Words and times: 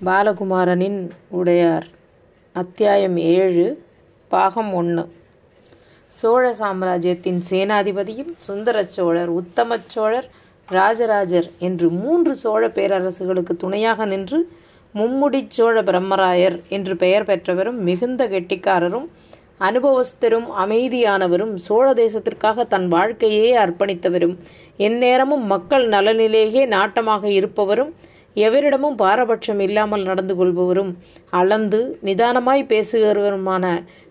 பாலகுமாரனின் 0.00 0.98
உடையார். 1.28 1.86
அத்தியாயம் 2.54 3.16
ஏழு 3.16 3.64
பாகம் 4.30 4.72
ஒன்று 4.72 5.02
சோழ 6.12 6.52
சாம்ராஜ்யத்தின் 6.52 7.40
சேனாதிபதியும் 7.50 8.30
சுந்தர 8.36 8.84
சோழர் 8.84 9.30
உத்தமச் 9.30 9.88
சோழர் 9.88 10.28
ராஜராஜர் 10.68 11.48
என்று 11.58 11.90
மூன்று 11.90 12.36
சோழ 12.36 12.68
பேரரசுகளுக்கு 12.68 13.56
துணையாக 13.56 14.06
நின்று 14.06 14.38
மும்முடி 14.94 15.40
சோழ 15.48 15.82
பிரம்மராயர் 15.82 16.58
என்று 16.68 16.96
பெயர் 16.96 17.24
பெற்றவரும் 17.24 17.80
மிகுந்த 17.82 18.28
கெட்டிக்காரரும் 18.28 19.08
அனுபவஸ்தரும் 19.60 20.48
அமைதியானவரும் 20.58 21.54
சோழ 21.56 21.86
தேசத்திற்காக 21.92 22.66
தன் 22.66 22.88
வாழ்க்கையே 22.88 23.56
அர்ப்பணித்தவரும் 23.56 24.36
எந்நேரமும் 24.76 25.46
மக்கள் 25.46 25.88
நலனிலேயே 25.88 26.66
நாட்டமாக 26.66 27.24
இருப்பவரும் 27.30 27.92
எவரிடமும் 28.46 28.96
பாரபட்சம் 29.02 29.60
இல்லாமல் 29.66 30.02
நடந்து 30.02 30.34
கொள்பவரும் 30.36 30.92
அளந்து 31.40 31.80
நிதானமாய் 32.04 32.70
பேசுகிறவருமான 32.72 33.64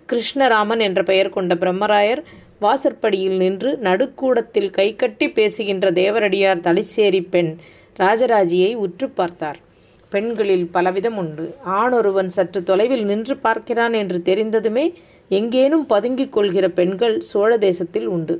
கிருஷ்ணராமன் 0.09 0.81
என்ற 0.87 1.01
பெயர் 1.03 1.29
கொண்ட 1.29 1.53
பிரம்மராயர் 1.55 2.21
வாசற்படியில் 2.59 3.37
நின்று 3.43 3.71
நடுக்கூடத்தில் 3.87 4.69
கைகட்டி 4.69 5.27
பேசுகின்ற 5.29 5.91
தேவரடியார் 5.91 6.63
தலைசேரி 6.67 7.21
பெண் 7.29 7.51
ராஜராஜியை 7.99 8.71
உற்று 8.85 9.07
பார்த்தார். 9.09 9.59
பெண்களில் 10.11 10.65
பலவிதம் 10.73 11.17
உண்டு. 11.21 11.45
ஆணொருவன் 11.81 12.29
சற்று 12.35 12.59
தொலைவில் 12.63 13.05
நின்று 13.05 13.35
பார்க்கிறான் 13.37 13.95
என்று 14.01 14.19
தெரிந்ததுமே 14.29 14.85
எங்கேனும் 15.31 15.85
பதுங்கிக் 15.85 16.33
கொள்கிற 16.35 16.65
பெண்கள் 16.79 17.15
சோழ 17.29 17.51
தேசத்தில் 17.67 18.07
உண்டு. 18.15 18.35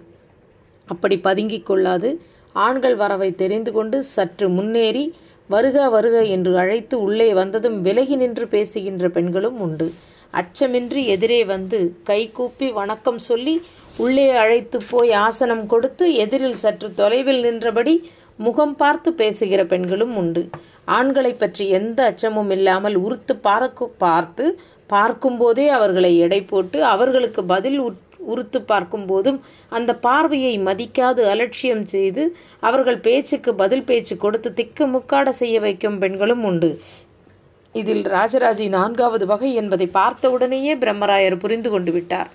அப்படி 0.88 1.16
பதுங்கிக் 1.28 1.68
கொள்ளாது. 1.70 2.10
ஆண்கள் 2.56 2.96
வரவை 2.96 3.30
தெரிந்து 3.42 3.72
கொண்டு 3.72 3.98
சற்று 4.16 4.48
முன்னேறி 4.50 5.06
வருக 5.50 5.78
வருக 5.90 6.18
என்று 6.36 6.52
அழைத்து 6.64 6.96
உள்ளே 7.06 7.30
வந்ததும் 7.40 7.78
விலகி 7.82 8.16
நின்று 8.22 8.46
பேசுகின்ற 8.48 9.10
பெண்களும் 9.18 9.60
உண்டு. 9.66 9.88
அச்சமின்றி 10.34 11.02
எதிரே 11.16 11.42
வந்து 11.54 11.80
கைகூப்பி 12.04 12.68
வணக்கம் 12.80 13.20
சொல்லி 13.28 13.56
உள்ளே 13.98 14.26
அழைத்து 14.42 14.78
போய் 14.90 15.12
ஆசனம் 15.26 15.66
கொடுத்து 15.68 16.06
எதிரில் 16.24 16.62
சற்று 16.64 16.90
தொலைவில் 16.94 17.42
நின்றபடி 17.46 17.96
முகம் 18.40 18.76
பார்த்து 18.76 19.10
பேசுகிற 19.14 19.62
பெண்களும் 19.66 20.16
உண்டு. 20.16 20.44
ஆண்களை 20.98 21.32
பற்றி 21.34 21.64
எந்த 21.78 22.00
அச்சமும் 22.10 22.52
இல்லாமல் 22.58 22.98
உறுத்து 23.06 23.34
பார்க்க 23.48 23.90
பார்த்து 24.04 24.46
பார்க்கும்போதே 24.90 25.66
அவர்களை 25.78 26.12
எடை 26.26 26.42
போட்டு 26.52 26.78
அவர்களுக்கு 26.94 27.42
பதில் 27.46 27.80
உறுத்து 28.34 28.60
பார்க்கும்போதும் 28.72 29.40
அந்த 29.78 29.92
பார்வையை 30.08 30.54
மதிக்காது 30.60 31.24
அலட்சியம் 31.34 31.86
செய்து 31.96 32.24
அவர்கள் 32.68 33.04
பேச்சுக்கு 33.08 33.54
பதில் 33.64 33.88
பேச்சு 33.90 34.16
கொடுத்து 34.18 34.52
திக்கு 34.54 34.88
முக்காட 34.94 35.30
செய்ய 35.42 35.58
வைக்கும் 35.60 36.00
பெண்களும் 36.00 36.46
உண்டு. 36.52 36.72
இதில் 37.76 38.06
ராஜராஜி 38.14 38.66
நான்காவது 38.76 39.26
வகை 39.26 39.50
என்பதை 39.54 39.88
பார்த்தவுடனேயே 39.98 40.74
பிரம்மராயர் 40.84 41.36
புரிந்து 41.44 41.70
கொண்டு 41.70 41.92
விட்டார். 41.92 42.30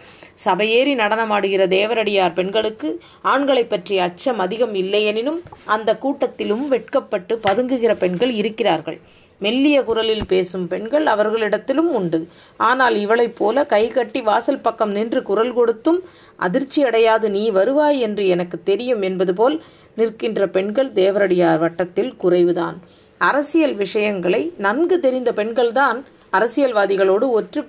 சபையேறி 0.45 0.93
நடனமாடுகிற 0.95 1.63
தேவரடியார் 1.75 2.37
பெண்களுக்கு 2.39 2.89
ஆண்களை 3.33 3.65
பற்றிய 3.65 4.03
அச்சம் 4.03 4.43
அதிகம் 4.45 4.75
இல்லையெனினும் 4.83 5.41
அந்த 5.75 5.91
கூட்டத்திலும் 6.05 6.65
வெட்கப்பட்டு 6.75 7.37
பதுங்குகிற 7.49 7.95
பெண்கள் 8.05 8.33
இருக்கிறார்கள். 8.41 8.99
மெல்லிய 9.45 9.79
குரலில் 9.89 10.29
பேசும் 10.33 10.67
பெண்கள் 10.73 11.07
அவர்களிடத்திலும் 11.15 11.91
உண்டு. 11.99 12.21
ஆனால் 12.69 12.97
இவளைப் 13.05 13.37
போல 13.39 13.65
கை 13.73 13.85
கட்டி 13.89 14.21
வாசல் 14.31 14.65
பக்கம் 14.67 14.93
நின்று 14.97 15.23
குரல் 15.31 15.53
கொடுத்தும் 15.59 16.01
அதிர்ச்சி 16.47 16.81
அடையாது 16.89 17.29
நீ 17.37 17.45
வருவாய் 17.59 18.01
என்று 18.07 18.25
எனக்கு 18.35 18.59
தெரியும் 18.71 19.03
என்பது 19.11 19.35
போல் 19.35 19.57
நிற்கின்ற 20.01 20.49
பெண்கள் 20.57 20.91
தேவரடியார் 21.01 21.63
வட்டத்தில் 21.65 22.13
குறைவுதான். 22.23 22.77
அரசியல் 23.31 23.77
விஷயங்களை 23.85 24.43
நன்கு 24.67 24.97
தெரிந்த 25.07 25.31
பெண்கள்தான் 25.41 26.01
அரசியல்வாதிகளோடு 26.39 27.27
ஒற்று 27.39 27.61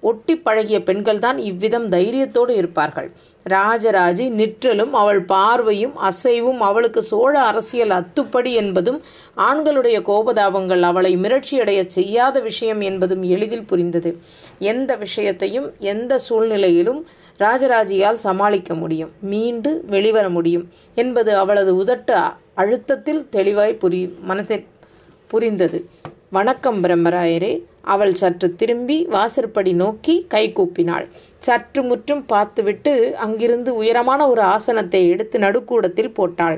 ஒட்டி 0.00 0.36
பழகிய 0.36 0.78
பெண்கள்தான் 0.78 1.36
இவ்விதம் 1.36 1.88
தைரியத்தோடு 1.88 2.50
இருப்பார்கள். 2.50 3.10
ராஜராஜி 3.46 4.30
நிற்றலும் 4.30 4.92
அவள் 4.92 5.22
பார்வையும் 5.22 5.96
அசைவும் 5.96 6.60
அவளுக்கு 6.60 7.02
சோழ 7.02 7.40
அரசியல் 7.40 7.90
அத்துப்படி 7.90 8.52
என்பதும் 8.52 9.02
ஆண்களுடைய 9.36 10.00
கோபதாபங்கள் 10.10 10.80
அவளை 10.80 11.16
மிரட்சியடைய 11.16 11.86
செய்யாத 11.86 12.40
விஷயம் 12.40 12.80
என்பதும் 12.80 13.22
எளிதில் 13.22 13.64
புரிந்தது. 13.64 14.18
எந்த 14.58 14.96
விஷயத்தையும் 14.96 15.74
எந்த 15.78 16.18
சூழ்நிலையிலும் 16.18 17.06
ராஜராஜியால் 17.38 18.24
சமாளிக்க 18.26 18.74
முடியும். 18.74 19.10
மீண்டு 19.20 19.84
வெளிவர 19.86 20.28
முடியும் 20.28 20.68
என்பது 20.94 21.36
அவளது 21.36 21.84
உதட்டு 21.84 22.32
அழுத்தத்தில் 22.54 23.28
தெளிவாய் 23.28 23.78
புரி 23.80 24.18
மனத்தை 24.20 24.66
புரிந்தது. 25.26 25.88
வணக்கம் 26.30 26.84
பிரம்மராயரே. 26.84 27.62
அவள் 27.94 28.14
சற்று 28.20 28.48
திரும்பி 28.60 28.96
வாசற்படி 29.14 29.72
நோக்கி 29.82 30.14
கை 30.34 30.42
கூப்பினாள். 30.58 31.06
சற்று 31.46 31.80
முற்றும் 31.88 32.22
பார்த்துவிட்டு 32.32 32.92
அங்கிருந்து 33.24 33.70
உயரமான 33.80 34.20
ஒரு 34.32 34.42
ஆசனத்தை 34.54 35.00
எடுத்து 35.12 35.36
நடுக்கூடத்தில் 35.44 36.12
போட்டாள். 36.18 36.56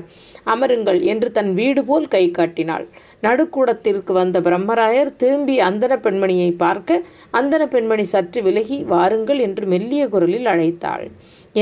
அமருங்கள் 0.53 0.99
என்று 1.13 1.29
தன் 1.37 1.51
வீடு 1.59 1.83
போல் 1.89 2.07
கை 2.15 2.23
காட்டினாள். 2.31 2.85
நடுக்கூடத்திற்கு 3.27 4.11
வந்த 4.19 4.37
பிரம்மராயர் 4.41 5.15
திரும்பி 5.15 5.55
அந்தன 5.69 5.95
பெண்மணியை 6.05 6.49
பார்க்க 6.63 7.01
அந்தன 7.39 7.63
பெண்மணி 7.67 8.05
சற்று 8.13 8.41
விலகி 8.47 8.79
வாருங்கள் 8.93 9.41
என்று 9.47 9.65
மெல்லிய 9.73 10.03
குரலில் 10.07 10.49
அழைத்தாள். 10.53 11.05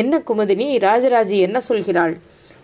என்ன 0.02 0.24
குமுதினி 0.30 0.68
ராஜராஜி 0.88 1.38
என்ன 1.48 1.58
சொல்கிறாள்? 1.70 2.16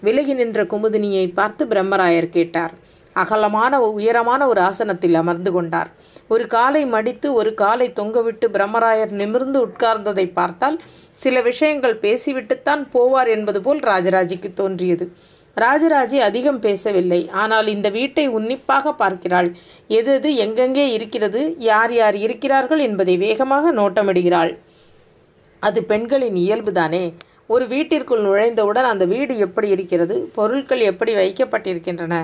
விலகி 0.04 0.34
நின்ற 0.34 0.62
குமுதினியை 0.72 1.26
பார்த்து 1.34 1.64
பிரம்மராயர் 1.68 2.34
கேட்டார். 2.36 2.74
அகலமான 3.16 3.74
உயரமான 3.98 4.42
ஒரு 4.52 4.62
ஆசனத்தில் 4.62 5.16
அமர்ந்து 5.20 5.52
கொண்டார். 5.52 5.90
ஒரு 6.28 6.48
காலை 6.48 6.86
மடித்து 6.86 7.34
ஒரு 7.34 7.54
காலை 7.54 7.88
தொங்கவிட்டு 7.90 8.48
பிரம்மராயர் 8.56 9.12
நிமிர்ந்து 9.12 9.60
உட்கார்ந்ததை 9.68 10.34
பார்த்தால் 10.34 10.78
சில 11.16 11.42
விஷயங்கள் 11.42 11.98
பேசிவிட்டுத்தான் 12.02 12.84
போவார் 12.94 13.28
என்பது 13.28 13.62
போல் 13.62 13.80
ராஜராஜிக்கு 13.80 14.50
தோன்றியது. 14.54 15.06
ராஜராஜி 15.58 16.18
அதிகம் 16.20 16.60
பேசவில்லை. 16.60 17.20
ஆனால் 17.32 17.68
இந்த 17.68 17.90
வீட்டை 17.90 18.28
உன்னிப்பாக 18.28 18.94
பார்க்கிறாள். 18.94 19.50
எது 19.88 20.14
எது 20.14 20.36
எங்கெங்கே 20.36 20.92
இருக்கிறது? 20.92 21.56
யார் 21.58 21.94
யார் 21.94 22.16
இருக்கிறார்கள் 22.16 22.80
என்பதை 22.80 23.18
வேகமாக 23.18 23.74
நோட்டமிடுகிறாள். 23.74 24.52
அது 25.60 25.84
பெண்களின் 25.84 26.36
இயல்புதானே? 26.36 27.06
ஒரு 27.50 27.66
வீட்டிற்குள் 27.72 28.24
நுழைந்தவுடன் 28.26 28.88
அந்த 28.92 29.04
வீடு 29.12 29.34
எப்படி 29.46 29.68
இருக்கிறது 29.74 30.16
பொருட்கள் 30.38 30.82
எப்படி 30.92 31.12
வைக்கப்பட்டிருக்கின்றன 31.20 32.16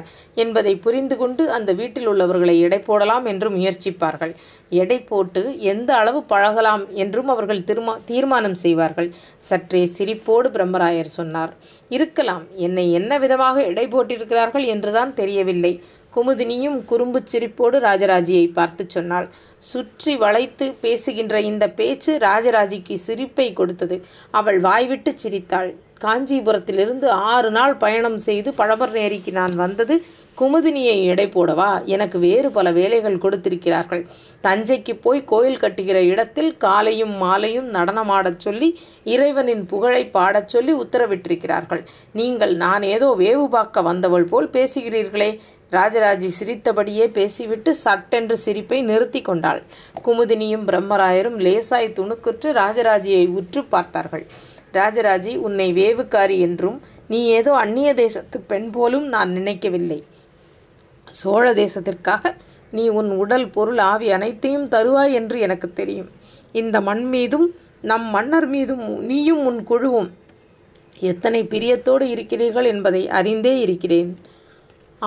என்பதை 0.43 0.73
புரிந்து 0.85 1.15
கொண்டு 1.19 1.43
அந்த 1.57 1.71
வீட்டில் 1.79 2.07
உள்ளவர்களை 2.11 2.55
எடை 2.65 2.79
போடலாம் 2.87 3.25
என்று 3.31 3.49
முயற்சிப்பார்கள். 3.57 4.33
எடை 4.81 4.97
போட்டு 5.11 5.43
எந்த 5.73 5.89
அளவு 6.01 6.19
பழகலாம் 6.33 6.83
என்றும் 7.03 7.31
அவர்கள் 7.35 7.65
திருமா 7.69 7.95
தீர்மானம் 8.09 8.57
செய்வார்கள். 8.63 9.09
சற்றே 9.49 9.83
சிரிப்போடு 9.97 10.49
பிரம்மராயர் 10.55 11.15
சொன்னார் 11.19 11.53
இருக்கலாம் 11.91 12.43
என்னை 12.67 12.85
என்ன 12.99 13.19
விதமாக 13.25 13.57
எடை 13.71 13.87
போட்டிருக்கிறார்கள் 13.87 14.67
என்றுதான் 14.75 15.13
தெரியவில்லை. 15.21 15.73
குமுதினியும் 16.15 16.79
குறும்பு 16.85 17.19
சிரிப்போடு 17.31 17.77
ராஜராஜியை 17.87 18.47
பார்த்து 18.57 18.85
சொன்னாள். 18.87 19.27
சுற்றி 19.71 20.13
வளைத்து 20.23 20.65
பேசுகின்ற 20.83 21.35
இந்த 21.51 21.65
பேச்சு 21.79 22.13
ராஜராஜிக்கு 22.27 22.97
சிரிப்பை 23.07 23.47
கொடுத்தது. 23.53 23.97
அவள் 24.39 24.59
வாய்விட்டு 24.67 25.13
சிரித்தாள். 25.23 25.71
காஞ்சிபுரத்திலிருந்து 26.03 27.07
ஆறு 27.31 27.49
நாள் 27.55 27.73
பயணம் 27.83 28.17
செய்து 28.27 28.49
பழமர் 28.59 28.93
நேரிக்கு 28.97 29.31
நான் 29.31 29.55
வந்தது 29.55 29.95
குமுதினியை 30.37 30.95
எடை 31.11 31.25
போடவா? 31.33 31.69
எனக்கு 31.85 32.17
வேறு 32.25 32.49
பல 32.51 32.67
வேலைகள் 32.77 33.19
கொடுத்திருக்கிறார்கள். 33.23 34.03
தஞ்சைக்கு 34.45 34.93
போய் 35.05 35.21
கோயில் 35.31 35.59
கட்டுகிற 35.63 35.97
இடத்தில் 36.13 36.51
காலையும் 36.57 37.13
மாலையும் 37.23 37.69
நடனமாடச் 37.77 38.43
சொல்லி 38.45 38.69
இறைவனின் 39.13 39.63
புகழை 39.65 40.03
பாடச் 40.17 40.51
சொல்லி 40.55 40.73
உத்தரவிட்டிருக்கிறார்கள். 40.83 41.83
நீங்கள் 42.19 42.55
நான் 42.65 42.85
ஏதோ 42.95 43.09
வேவு 43.23 43.45
பார்க்க 43.57 43.87
வந்தவள் 43.89 44.29
போல் 44.33 44.53
பேசுகிறீர்களே 44.57 45.31
ராஜராஜி 45.71 46.29
சிரித்தபடியே 46.37 47.05
பேசிவிட்டு 47.17 47.71
சட்டென்று 47.75 48.35
சிரிப்பை 48.37 48.79
நிறுத்தி 48.81 49.21
கொண்டாள். 49.21 49.61
குமுதினியும் 50.05 50.65
பிரம்மராயரும் 50.69 51.37
லேசாய் 51.45 51.95
துணுக்குற்று 51.97 52.49
ராஜராஜியை 52.61 53.25
உற்று 53.39 53.61
பார்த்தார்கள். 53.65 54.25
ராஜராஜி 54.73 55.33
உன்னை 55.37 55.67
வேவுக்காரி 55.73 56.37
என்றும் 56.47 56.77
நீ 57.07 57.19
ஏதோ 57.37 57.51
அந்நிய 57.53 57.89
தேசத்து 57.93 58.37
பெண் 58.51 58.69
போலும் 58.69 59.07
நான் 59.07 59.31
நினைக்கவில்லை. 59.31 59.99
சோழ 61.07 61.45
தேசத்திற்காக 61.53 62.33
நீ 62.71 62.83
உன் 62.99 63.09
உடல் 63.21 63.47
பொருள் 63.49 63.77
ஆவி 63.91 64.07
அனைத்தையும் 64.11 64.67
தருவாய் 64.67 65.13
என்று 65.19 65.37
எனக்கு 65.39 65.67
தெரியும். 65.73 66.09
இந்த 66.61 66.77
மண் 66.81 67.05
மீதும் 67.13 67.47
நம் 67.89 68.07
மன்னர் 68.15 68.47
மீதும் 68.47 68.83
நீயும் 69.09 69.43
உன் 69.45 69.61
குழுவும் 69.63 70.09
எத்தனை 71.09 71.41
பிரியத்தோடு 71.53 72.05
இருக்கிறீர்கள் 72.15 72.67
என்பதை 72.73 73.01
அறிந்தே 73.19 73.53
இருக்கிறேன். 73.59 74.11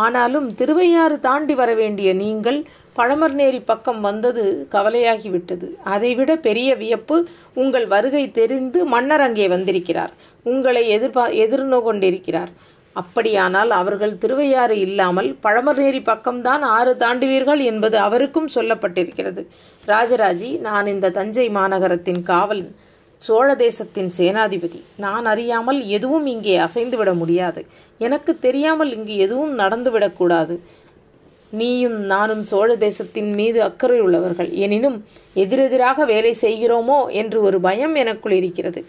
ஆனாலும் 0.02 0.46
திருவையாறு 0.58 1.16
தாண்டி 1.26 1.54
வர 1.60 1.70
வேண்டிய 1.80 2.08
நீங்கள் 2.22 2.58
பழமர்நேரி 2.98 3.60
பக்கம் 3.64 4.00
வந்தது 4.00 4.44
கவலையாகிவிட்டது. 4.74 5.68
அதைவிட 5.94 6.32
பெரிய 6.46 6.70
வியப்பு 6.82 7.16
உங்கள் 7.62 7.86
வருகை 7.94 8.24
தெரிந்து 8.38 8.80
மன்னர் 8.94 9.24
அங்கே 9.26 9.48
வந்திருக்கிறார். 9.54 10.12
உங்களை 10.52 10.84
எதிர்பா 10.96 11.26
எதிர்நோ 11.44 11.80
கொண்டிருக்கிறார் 11.88 12.52
அப்படியானால் 12.96 13.70
அவர்கள் 13.80 14.18
திருவையாறு 14.22 14.74
இல்லாமல் 14.86 15.28
பழமர்நேரி 15.46 16.00
பக்கம்தான் 16.10 16.64
ஆறு 16.76 16.92
தாண்டுவீர்கள் 17.00 17.62
என்பது 17.70 17.96
அவருக்கும் 17.98 18.52
சொல்லப்பட்டிருக்கிறது. 18.54 19.42
ராஜராஜி 19.86 20.50
நான் 20.66 20.90
இந்த 20.94 21.12
தஞ்சை 21.18 21.46
மாநகரத்தின் 21.58 22.22
காவல் 22.32 22.64
சோழ 23.26 23.48
தேசத்தின் 23.64 24.10
சேனாதிபதி. 24.18 24.80
நான் 25.04 25.26
அறியாமல் 25.32 25.80
எதுவும் 25.96 26.26
இங்கே 26.34 26.54
அசைந்துவிட 26.58 27.10
முடியாது. 27.20 27.60
எனக்கு 28.06 28.32
தெரியாமல் 28.46 28.90
இங்கு 28.96 29.16
எதுவும் 29.26 29.52
நடந்துவிடக்கூடாது 29.58 30.56
நீயும் 31.58 31.98
நானும் 32.12 32.40
சோழ 32.50 32.70
தேசத்தின் 32.76 33.28
மீது 33.38 33.58
அக்கறை 33.66 33.98
உள்ளவர்கள். 34.04 34.48
எனினும் 34.64 34.96
எதிரெதிராக 35.42 36.04
வேலை 36.04 36.32
செய்கிறோமோ 36.40 36.98
என்று 37.20 37.38
ஒரு 37.42 37.58
பயம் 37.66 37.94
எனக்குள் 37.94 38.34
இருக்கிறது. 38.40 38.80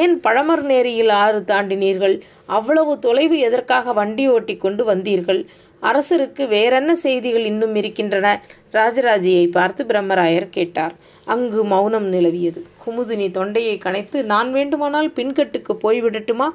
ஏன் 0.00 0.14
பழமர் 0.26 0.64
நேரியில் 0.70 1.12
ஆறு 1.22 1.40
தாண்டினீர்கள்? 1.50 2.14
அவ்வளவு 2.58 2.92
தொலைவு 2.98 3.38
எதற்காக 3.48 3.92
வண்டி 3.92 4.26
ஓட்டி 4.34 4.56
கொண்டு 4.56 4.84
வந்தீர்கள்? 4.92 5.40
அரசருக்கு 5.82 6.44
வேறென்ன 6.48 6.94
செய்திகள் 7.04 7.44
இன்னும் 7.44 7.74
இருக்கின்றன? 7.74 8.26
ராஜராஜியை 8.72 9.46
பார்த்து 9.50 9.84
பிரம்மராயர் 9.84 10.48
கேட்டார். 10.58 10.94
அங்கு 11.26 11.60
மௌனம் 11.64 12.08
நிலவியது. 12.12 12.62
குமுதினி 12.86 13.30
தொண்டையை 13.30 13.78
கனைத்து 13.78 14.22
நான் 14.22 14.52
வேண்டுமானால் 14.52 15.10
பின்கட்டுக்கு 15.10 15.72
போய்விடட்டுமா? 15.82 16.48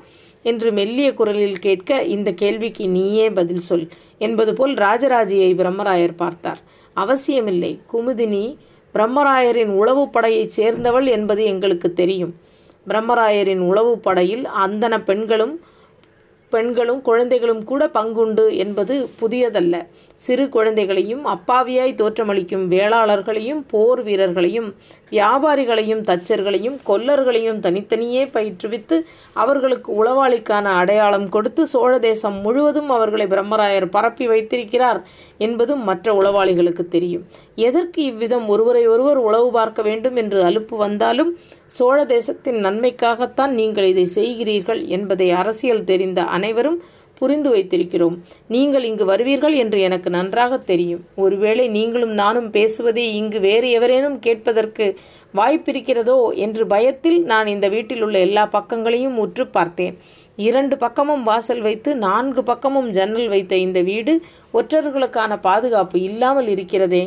என்று 0.44 0.72
மெல்லிய 0.72 1.14
குரலில் 1.14 1.60
கேட்க 1.60 2.02
இந்த 2.02 2.32
கேள்விக்கு 2.32 2.90
நீயே 2.90 3.30
பதில் 3.30 3.60
சொல் 3.60 3.88
என்பது 4.18 4.54
போல் 4.54 4.74
ராஜராஜியை 4.74 5.50
பிரம்மராயர் 5.56 6.16
பார்த்தார். 6.16 6.62
அவசியமில்லை. 6.94 7.80
குமுதினி 7.94 8.56
பிரம்மராயரின் 8.94 9.74
உளவு 9.82 10.10
படையைச் 10.10 10.52
சேர்ந்தவள் 10.52 11.06
என்பது 11.06 11.44
எங்களுக்கு 11.44 11.94
தெரியும். 11.94 12.36
பிரம்மராயரின் 12.88 13.60
உளவு 13.60 13.98
படையில் 14.00 14.48
அந்தன 14.66 15.04
பெண்களும் 15.04 15.62
பெண்களும் 16.50 17.02
குழந்தைகளும் 17.02 17.64
கூட 17.64 17.90
பங்குண்டு 17.94 18.56
என்பது 18.56 19.10
புதியதல்ல. 19.22 19.88
சிறு 20.16 20.50
குழந்தைகளையும் 20.50 21.26
அப்பாவியாய் 21.26 21.96
தோற்றமளிக்கும் 21.96 22.64
வேளாளர்களையும் 22.70 23.64
போர் 23.68 24.04
வீரர்களையும் 24.04 24.76
வியாபாரிகளையும் 25.12 26.02
தச்சர்களையும் 26.02 26.78
கொல்லர்களையும் 26.88 27.60
தனித்தனியே 27.60 28.24
பயிற்றுவித்து 28.26 28.96
அவர்களுக்கு 29.34 29.90
உளவாளிக்கான 30.04 30.66
அடையாளம் 30.82 31.28
கொடுத்து 31.30 31.68
சோழ 31.68 32.00
தேசம் 32.00 32.38
முழுவதும் 32.42 32.90
அவர்களை 32.90 33.28
பிரம்மராயர் 33.28 33.88
பரப்பி 33.90 34.28
வைத்திருக்கிறார் 34.28 35.02
என்பதும் 35.38 35.84
மற்ற 35.84 36.14
உளவாளிகளுக்கு 36.14 36.88
தெரியும். 36.88 37.26
எதற்கு 37.56 38.02
இவ்விதம் 38.04 38.48
ஒருவரை 38.48 38.84
ஒருவர் 38.88 39.18
உளவு 39.18 39.52
பார்க்க 39.52 39.82
வேண்டும் 39.82 40.16
என்று 40.16 40.44
அலுப்பு 40.44 40.78
வந்தாலும் 40.78 41.32
சோழ 41.68 41.98
தேசத்தின் 42.06 42.60
நன்மைக்காகத்தான் 42.66 43.54
நீங்கள் 43.54 43.88
இதை 43.88 44.06
செய்கிறீர்கள் 44.16 44.82
என்பதை 44.88 45.32
அரசியல் 45.32 45.84
தெரிந்த 45.84 46.22
அனைவரும் 46.24 46.78
புரிந்து 47.20 47.50
வைத்திருக்கிறோம். 47.54 48.16
நீங்கள் 48.56 48.86
இங்கு 48.90 49.06
வருவீர்கள் 49.12 49.56
என்று 49.64 49.80
எனக்கு 49.88 50.10
நன்றாக 50.18 50.60
தெரியும். 50.72 51.02
ஒருவேளை 51.24 51.66
நீங்களும் 51.78 52.14
நானும் 52.22 52.50
பேசுவதை 52.58 53.06
இங்கு 53.20 53.40
வேறு 53.48 53.70
எவரேனும் 53.78 54.18
கேட்பதற்கு 54.26 54.88
வாய்ப்பிருக்கிறதோ 55.40 56.18
என்று 56.46 56.64
பயத்தில் 56.74 57.20
நான் 57.32 57.48
இந்த 57.56 57.68
வீட்டில் 57.76 58.04
உள்ள 58.08 58.18
எல்லா 58.28 58.44
பக்கங்களையும் 58.58 59.20
உற்று 59.24 59.46
பார்த்தேன். 59.58 59.98
இரண்டு 60.48 60.76
பக்கமும் 60.84 61.24
வாசல் 61.30 61.62
வைத்து 61.68 61.90
நான்கு 62.08 62.42
பக்கமும் 62.50 62.90
ஜன்னல் 62.98 63.30
வைத்த 63.34 63.54
இந்த 63.68 63.80
வீடு 63.90 64.14
ஒற்றர்களுக்கான 64.60 65.40
பாதுகாப்பு 65.48 65.98
இல்லாமல் 66.10 66.50
இருக்கிறதே. 66.56 67.04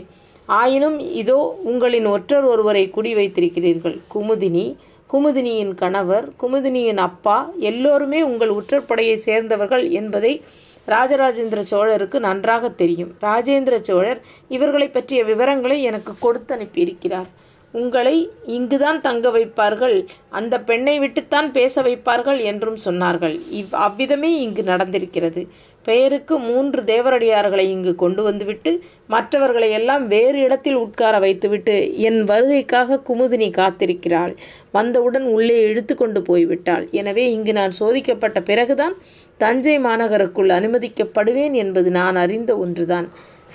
ஆயினும் 0.48 0.96
இதோ 1.20 1.40
உங்களின் 1.70 2.08
ஒற்றர் 2.14 2.46
ஒருவரை 2.52 2.84
குடி 2.96 3.12
வைத்திருக்கிறீர்கள். 3.18 3.96
குமுதினி 4.14 4.64
குமுதினியின் 5.12 5.74
கணவர் 5.74 6.26
குமுதினியின் 6.40 6.96
அப்பா 6.96 7.50
எல்லோருமே 7.58 8.22
உங்கள் 8.22 8.50
உற்றற்படையை 8.50 9.14
சேர்ந்தவர்கள் 9.14 9.90
என்பதை 9.90 10.42
ராஜராஜேந்திர 10.88 11.60
சோழருக்கு 11.70 12.18
நன்றாக 12.18 12.68
தெரியும். 12.68 13.12
ராஜேந்திர 13.20 13.80
சோழர் 13.80 14.20
இவர்களை 14.48 14.88
பற்றிய 14.88 15.24
விவரங்களை 15.24 15.82
எனக்கு 15.82 16.12
கொடுத்து 16.18 16.54
அனுப்பியிருக்கிறார் 16.56 17.28
உங்களை 17.72 18.14
இங்குதான் 18.56 19.00
தங்க 19.00 19.28
வைப்பார்கள். 19.31 19.96
அந்த 20.28 20.55
பெண்ணை 20.61 20.94
விட்டுத்தான் 20.99 21.49
பேச 21.52 21.82
வைப்பார்கள் 21.82 22.40
என்றும் 22.43 22.78
சொன்னார்கள். 22.84 23.37
இவ் 23.50 23.75
அவ்விதமே 23.87 24.31
இங்கு 24.40 24.62
நடந்திருக்கிறது. 24.62 25.43
பெயருக்கு 25.84 26.34
மூன்று 26.38 26.81
தேவரடியார்களை 26.82 27.64
இங்கு 27.75 27.94
கொண்டு 27.94 28.22
வந்துவிட்டு 28.22 28.70
மற்றவர்களை 29.06 29.70
எல்லாம் 29.70 30.05
வேறு 30.06 30.38
இடத்தில் 30.38 30.75
உட்கார 30.75 31.19
வைத்துவிட்டு 31.19 31.76
என் 31.96 32.20
வருகைக்காக 32.25 33.00
குமுதினி 33.08 33.49
காத்திருக்கிறாள். 33.61 34.34
வந்தவுடன் 34.70 35.26
உள்ளே 35.37 35.58
இழுத்து 35.70 35.94
கொண்டு 35.94 36.22
போய்விட்டாள். 36.22 36.84
எனவே 36.90 37.32
இங்கு 37.32 37.52
நான் 37.52 37.76
சோதிக்கப்பட்ட 37.81 38.40
பிறகுதான் 38.40 38.96
தஞ்சை 39.38 39.78
மாநகருக்குள் 39.78 40.50
அனுமதிக்கப்படுவேன் 40.58 41.52
என்பது 41.52 41.90
நான் 41.90 42.17
அறிந்த 42.17 42.56
ஒன்றுதான். 42.56 43.08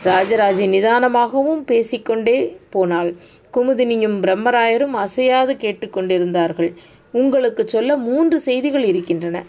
ராஜராஜி 0.04 0.66
நிதானமாகவும் 0.74 1.62
பேசிக்கொண்டே 1.64 2.38
போனாள். 2.70 3.12
குமுதினியும் 3.56 4.18
பிரம்மராயரும் 4.24 4.96
அசையாது 5.06 5.54
கேட்டுக்கொண்டிருந்தார்கள். 5.54 6.72
உங்களுக்கு 7.12 7.68
சொல்ல 7.68 7.98
மூன்று 7.98 8.40
செய்திகள் 8.40 8.84
இருக்கின்றன. 8.84 9.44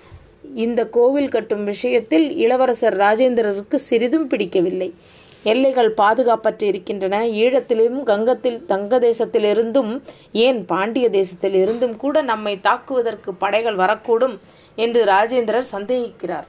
இந்த 0.55 0.81
கோவில் 0.89 1.29
கட்டும் 1.29 1.65
விஷயத்தில் 1.65 2.27
இளவரசர் 2.37 2.97
ராஜேந்திரருக்கு 2.97 3.75
சிறிதும் 3.75 4.27
பிடிக்கவில்லை. 4.27 4.95
எல்லைகள் 5.43 5.91
பாதுகாப்பற்று 5.91 6.67
இருக்கின்றன. 6.67 7.17
ஈழத்திலும் 7.43 7.99
கங்கத்தில் 8.03 8.65
தங்க 8.67 8.99
தேசத்திலிருந்தும் 8.99 10.01
ஏன் 10.33 10.65
பாண்டிய 10.65 11.09
தேசத்திலிருந்தும் 11.09 11.97
கூட 11.97 12.23
நம்மை 12.23 12.55
தாக்குவதற்கு 12.61 13.33
படைகள் 13.35 13.77
வரக்கூடும் 13.77 14.37
என்று 14.75 15.05
ராஜேந்திரர் 15.05 15.73
சந்தேகிக்கிறார். 15.73 16.47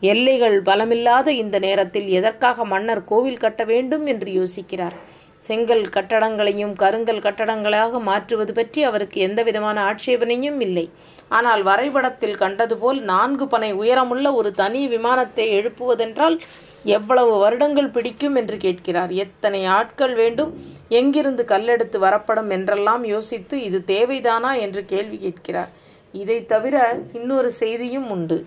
எல்லைகள் 0.00 0.62
பலமில்லாத 0.62 1.28
இந்த 1.42 1.58
நேரத்தில் 1.58 2.08
எதற்காக 2.08 2.64
மன்னர் 2.64 3.04
கோவில் 3.04 3.42
கட்ட 3.44 3.64
வேண்டும் 3.64 4.06
என்று 4.06 4.30
யோசிக்கிறார். 4.40 4.96
செங்கல் 5.42 5.84
கட்டடங்களையும் 5.96 6.72
கருங்கல் 6.82 7.24
கட்டடங்களாக 7.26 7.98
மாற்றுவது 8.00 8.52
பற்றி 8.52 8.80
அவருக்கு 8.82 9.18
எந்தவிதமான 9.20 9.76
ஆட்சேபனையும் 9.90 10.60
இல்லை. 10.60 10.86
ஆனால் 11.28 11.62
வரைபடத்தில் 11.62 12.40
கண்டது 12.42 12.76
போல் 12.78 13.00
நான்கு 13.02 13.46
பனை 13.46 13.70
உயரமுள்ள 13.72 14.26
ஒரு 14.34 14.50
தனி 14.52 14.82
விமானத்தை 14.86 15.46
எழுப்புவதென்றால் 15.58 16.36
எவ்வளவு 16.84 17.32
வருடங்கள் 17.38 17.94
பிடிக்கும் 17.96 18.36
என்று 18.36 18.56
கேட்கிறார். 18.56 19.12
எத்தனை 19.24 19.64
ஆட்கள் 19.78 20.14
வேண்டும்? 20.14 20.52
எங்கிருந்து 20.88 21.44
கல்லெடுத்து 21.48 21.98
வரப்படும் 21.98 22.50
என்றெல்லாம் 22.50 23.04
யோசித்து 23.04 23.56
இது 23.62 23.78
தேவைதானா? 23.86 24.52
என்று 24.58 24.84
கேள்வி 24.84 25.16
கேட்கிறார். 25.16 25.72
இதை 26.14 26.38
தவிர 26.46 26.76
இன்னொரு 27.12 27.50
செய்தியும் 27.62 28.10
உண்டு. 28.10 28.38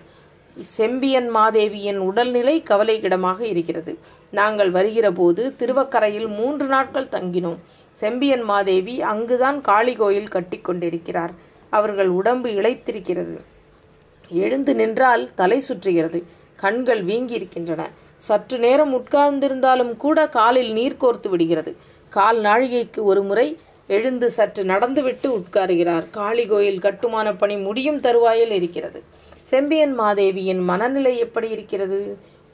செம்பியன் 0.60 1.28
மாதேவியின் 1.28 1.96
உடல்நிலை 1.96 2.62
கவலைக்கிடமாக 2.70 3.40
இருக்கிறது. 3.40 3.98
நாங்கள் 4.30 4.70
வருகிற 4.70 5.12
போது 5.12 5.54
திருவக்கரையில் 5.58 6.28
மூன்று 6.28 6.66
நாட்கள் 6.66 7.12
தங்கினோம். 7.12 7.56
செம்பியன் 7.92 8.42
மாதேவி 8.42 9.02
அங்குதான் 9.02 9.60
காளி 9.60 9.94
கோயில் 9.94 10.28
கட்டி 10.28 10.58
கொண்டிருக்கிறார். 10.58 11.30
அவர்கள் 11.70 12.08
உடம்பு 12.08 12.48
இழைத்திருக்கிறது 12.50 13.40
எழுந்து 14.28 14.74
நின்றால் 14.74 15.30
தலை 15.34 15.62
சுற்றுகிறது. 15.68 16.22
கண்கள் 16.56 17.02
வீங்கி 17.02 17.34
இருக்கின்றன 17.34 17.90
சற்று 18.16 18.58
நேரம் 18.58 19.00
உட்கார்ந்திருந்தாலும் 19.00 19.96
கூட 19.96 20.28
காலில் 20.28 20.72
நீர் 20.72 20.96
கோர்த்து 21.00 21.28
விடுகிறது. 21.28 21.76
கால் 22.08 22.38
நாழிகைக்கு 22.38 23.02
ஒரு 23.02 23.22
முறை 23.22 23.58
எழுந்து 23.86 24.30
சற்று 24.30 24.64
நடந்துவிட்டு 24.64 25.28
உட்காருகிறார். 25.36 26.04
காளி 26.10 26.46
கோயில் 26.46 26.78
கட்டுமான 26.78 27.34
பணி 27.34 27.56
முடியும் 27.56 28.00
தருவாயில் 28.00 28.50
இருக்கிறது. 28.50 29.02
செம்பியன் 29.50 29.94
மாதேவியின் 30.00 30.60
மனநிலை 30.70 31.12
எப்படி 31.18 31.48
இருக்கிறது? 31.50 31.98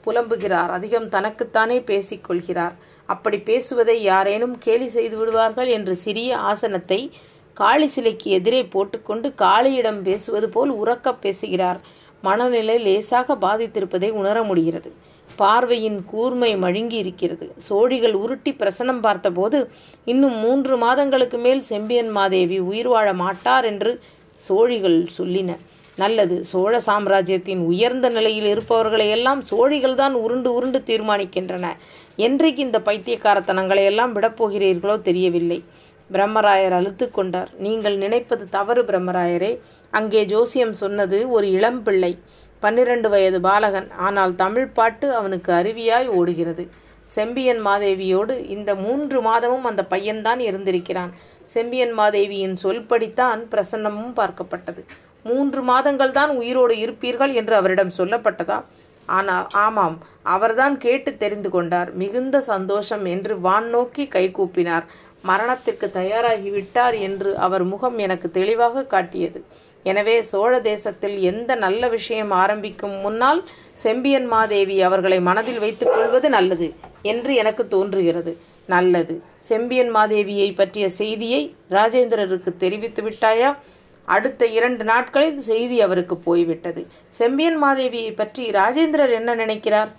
புலம்புகிறார். 0.05 0.71
அதிகம் 0.77 1.07
தனக்குத்தானே 1.15 1.77
பேசிக்கொள்கிறார். 1.89 2.75
அப்படி 3.09 3.37
பேசுவதை 3.49 3.97
யாரேனும் 4.03 4.55
கேலி 4.65 4.87
செய்து 4.87 5.15
விடுவார்கள் 5.17 5.69
என்று 5.77 5.93
சிறிய 5.95 6.31
ஆசனத்தை 6.51 6.99
காளி 7.57 7.87
சிலைக்கு 7.87 8.27
எதிரே 8.31 8.61
போட்டுக்கொண்டு 8.73 9.27
காளியிடம் 9.43 9.99
பேசுவது 10.01 10.49
போல் 10.55 10.71
உறக்க 10.83 11.13
பேசுகிறார். 11.25 11.79
மனநிலை 12.21 12.77
லேசாக 12.87 13.37
பாதித்திருப்பதை 13.45 14.09
உணர 14.21 14.37
முடிகிறது. 14.49 14.89
பார்வையின் 15.35 15.99
கூர்மை 16.11 16.51
மழுங்கி 16.55 16.97
இருக்கிறது. 17.03 17.45
சோழிகள் 17.67 18.15
உருட்டி 18.23 18.51
பிரசனம் 18.61 19.01
பார்த்தபோது 19.05 19.57
இன்னும் 20.11 20.37
மூன்று 20.43 20.75
மாதங்களுக்கு 20.77 21.37
மேல் 21.37 21.63
செம்பியன் 21.71 22.11
மாதேவி 22.19 22.59
உயிர் 22.69 22.91
வாழ 22.93 23.07
மாட்டார் 23.23 23.65
என்று 23.65 23.91
சோழிகள் 24.47 24.99
சொல்லின. 25.17 25.51
நல்லது. 26.01 26.35
சோழ 26.51 26.73
சாம்ராஜ்யத்தின் 26.87 27.61
உயர்ந்த 27.71 28.07
நிலையில் 28.17 28.49
இருப்பவர்களை 28.53 29.07
எல்லாம் 29.17 29.41
சோழிகள் 29.49 29.99
தான் 30.01 30.15
உருண்டு 30.23 30.49
உருண்டு 30.57 30.79
தீர்மானிக்கின்றன. 30.89 31.65
என்றைக்கு 32.27 32.61
இந்த 32.67 32.79
பைத்தியக்காரத்தனங்களை 32.87 33.83
எல்லாம் 33.91 34.15
விடப்போகிறீர்களோ 34.17 34.95
தெரியவில்லை. 35.07 35.59
பிரம்மராயர் 36.09 36.75
அழுத்து 36.79 37.05
கொண்டார். 37.15 37.49
நீங்கள் 37.65 37.95
நினைப்பது 38.03 38.43
தவறு 38.57 38.81
பிரம்மராயரே. 38.89 39.51
அங்கே 39.93 40.21
ஜோசியம் 40.33 40.75
சொன்னது 40.81 41.17
ஒரு 41.37 41.47
இளம் 41.57 41.81
பிள்ளை 41.87 42.11
பன்னிரண்டு 42.63 43.07
வயது 43.13 43.39
பாலகன். 43.47 43.89
ஆனால் 44.07 44.35
தமிழ் 44.43 44.69
பாட்டு 44.77 45.07
அவனுக்கு 45.19 45.51
அருவியாய் 45.59 46.07
ஓடுகிறது. 46.19 46.65
செம்பியன் 47.15 47.61
மாதேவியோடு 47.67 48.33
இந்த 48.55 48.71
மூன்று 48.85 49.19
மாதமும் 49.27 49.67
அந்த 49.69 49.83
பையன்தான் 49.91 50.41
இருந்திருக்கிறான். 50.47 51.11
செம்பியன் 51.55 51.93
மாதேவியின் 51.99 52.55
சொல்படித்தான் 52.63 53.43
பிரசன்னமும் 53.51 54.15
பார்க்கப்பட்டது. 54.21 54.81
மூன்று 55.29 55.61
மாதங்கள் 55.71 56.17
தான் 56.19 56.31
உயிரோடு 56.41 56.75
இருப்பீர்கள் 56.83 57.33
என்று 57.39 57.53
அவரிடம் 57.59 57.97
சொல்லப்பட்டதா? 57.99 58.57
ஆனால் 59.07 59.45
ஆமாம் 59.65 59.97
அவர்தான் 60.35 60.75
கேட்டு 60.85 61.11
தெரிந்து 61.23 61.49
கொண்டார். 61.53 61.89
மிகுந்த 62.01 62.37
சந்தோஷம் 62.51 63.05
என்று 63.13 63.33
வான் 63.45 63.69
நோக்கி 63.75 64.05
கைகூப்பினார் 64.15 64.87
மரணத்திற்கு 65.29 65.87
தயாராகிவிட்டார் 65.99 66.95
என்று 67.07 67.29
அவர் 67.45 67.63
முகம் 67.71 67.97
எனக்கு 68.05 68.27
தெளிவாக 68.37 68.83
காட்டியது. 68.93 69.39
எனவே 69.85 70.15
சோழ 70.31 70.53
தேசத்தில் 70.67 71.15
எந்த 71.31 71.51
நல்ல 71.63 71.87
விஷயம் 71.95 72.31
ஆரம்பிக்கும் 72.41 72.95
முன்னால் 73.03 73.41
செம்பியன் 73.83 74.27
மாதேவி 74.33 74.77
அவர்களை 74.87 75.19
மனதில் 75.29 75.61
வைத்துக் 75.63 75.93
கொள்வது 75.95 76.29
நல்லது 76.35 76.67
என்று 77.11 77.31
எனக்கு 77.41 77.63
தோன்றுகிறது. 77.73 78.31
நல்லது. 78.75 79.15
செம்பியன் 79.49 79.91
மாதேவியை 79.97 80.49
பற்றிய 80.55 80.85
செய்தியை 80.99 81.41
ராஜேந்திரருக்கு 81.75 82.53
தெரிவித்து 82.63 83.01
விட்டாயா? 83.07 83.51
அடுத்த 84.15 84.45
இரண்டு 84.57 84.83
நாட்களில் 84.83 85.39
செய்தி 85.51 85.77
அவருக்கு 85.81 86.17
போய்விட்டது. 86.17 86.81
செம்பியன் 87.19 87.63
மாதேவியை 87.63 88.11
பற்றி 88.15 88.43
ராஜேந்திரர் 88.49 89.13
என்ன 89.19 89.35
நினைக்கிறார்? 89.35 89.89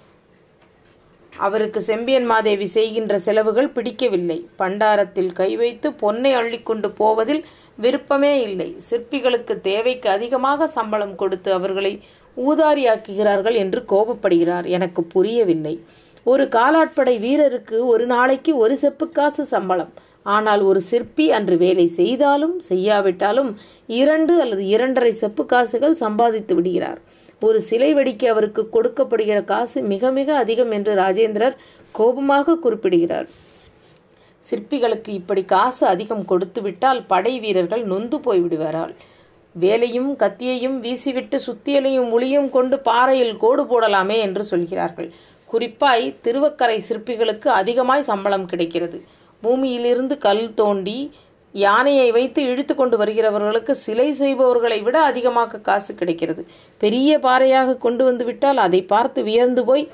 அவருக்கு 1.33 1.81
செம்பியன் 1.81 2.27
மாதேவி 2.27 2.67
செய்கின்ற 2.67 3.19
செலவுகள் 3.19 3.69
பிடிக்கவில்லை. 3.69 4.39
பண்டாரத்தில் 4.57 5.33
கை 5.33 5.51
வைத்து 5.57 5.89
பொன்னை 5.93 6.33
அள்ளிக்கொண்டு 6.35 6.89
போவதில் 6.91 7.43
விருப்பமே 7.77 8.33
இல்லை. 8.41 8.69
சிற்பிகளுக்கு 8.91 9.57
தேவைக்கு 9.61 10.11
அதிகமாக 10.11 10.67
சம்பளம் 10.67 11.15
கொடுத்து 11.15 11.53
அவர்களை 11.53 11.93
ஊதாரியாக்குகிறார்கள் 12.37 13.57
என்று 13.65 13.83
கோபப்படுகிறார். 13.89 14.67
எனக்கு 14.77 15.03
புரியவில்லை. 15.15 15.75
ஒரு 16.25 16.45
காலாட்படை 16.57 17.15
வீரருக்கு 17.27 17.79
ஒரு 17.93 18.07
நாளைக்கு 18.07 18.57
ஒரு 18.57 18.75
செப்புக்காசு 18.83 19.45
சம்பளம். 19.55 19.93
ஆனால் 20.37 20.63
ஒரு 20.71 20.81
சிற்பி 20.91 21.27
அன்று 21.37 21.57
வேலை 21.65 21.87
செய்தாலும் 21.99 22.55
செய்யாவிட்டாலும் 22.69 23.51
இரண்டு 24.01 24.35
அல்லது 24.45 24.65
இரண்டரை 24.75 25.13
செப்பு 25.23 25.45
காசுகள் 25.53 26.01
சம்பாதித்து 26.05 26.55
விடுகிறார். 26.59 27.01
ஒரு 27.43 27.59
சிலை 27.69 27.91
வெடிக்க 27.97 28.25
அவருக்கு 28.33 28.63
கொடுக்கப்படுகிற 28.75 29.41
காசு 29.53 29.79
மிக 29.93 30.11
மிக 30.17 30.29
அதிகம் 30.43 30.73
என்று 30.79 30.93
ராஜேந்திரர் 31.03 31.59
கோபமாக 31.95 32.57
குறிப்பிடுகிறார். 32.65 33.29
சிற்பிகளுக்கு 34.45 35.11
இப்படி 35.21 35.43
காசு 35.55 35.85
அதிகம் 35.93 36.25
கொடுத்து 36.31 36.61
விட்டால் 36.67 37.01
படை 37.13 37.35
வீரர்கள் 37.45 37.85
நொந்து 37.93 38.19
போய்விடுவாரால் 38.27 38.95
வேலையும் 39.55 40.11
கத்தியையும் 40.23 40.77
வீசிவிட்டு 40.85 41.37
சுத்தியலையும் 41.47 42.11
ஒளியும் 42.17 42.51
கொண்டு 42.57 42.77
பாறையில் 42.89 43.35
கோடு 43.43 43.63
போடலாமே 43.71 44.19
என்று 44.27 44.43
சொல்கிறார்கள். 44.51 45.09
குறிப்பாய் 45.51 46.07
திருவக்கரை 46.25 46.79
சிற்பிகளுக்கு 46.89 47.49
அதிகமாய் 47.61 48.09
சம்பளம் 48.11 48.49
கிடைக்கிறது. 48.51 48.99
பூமியிலிருந்து 49.43 50.15
கல் 50.19 50.47
தோண்டி 50.55 50.99
யானையை 51.55 52.09
வைத்து 52.13 52.41
இழுத்து 52.43 52.75
கொண்டு 52.75 52.97
வருகிறவர்களுக்கு 52.97 53.73
சிலை 53.85 54.07
செய்பவர்களை 54.13 54.79
விட 54.83 54.97
அதிகமாக 55.01 55.61
காசு 55.61 55.93
கிடைக்கிறது. 55.95 56.43
பெரிய 56.81 57.19
பாறையாக 57.19 57.77
கொண்டு 57.77 58.03
வந்து 58.05 58.25
விட்டால் 58.25 58.61
அதை 58.67 58.81
பார்த்து 58.93 59.23
வியந்து 59.23 59.63
போய் 59.65 59.85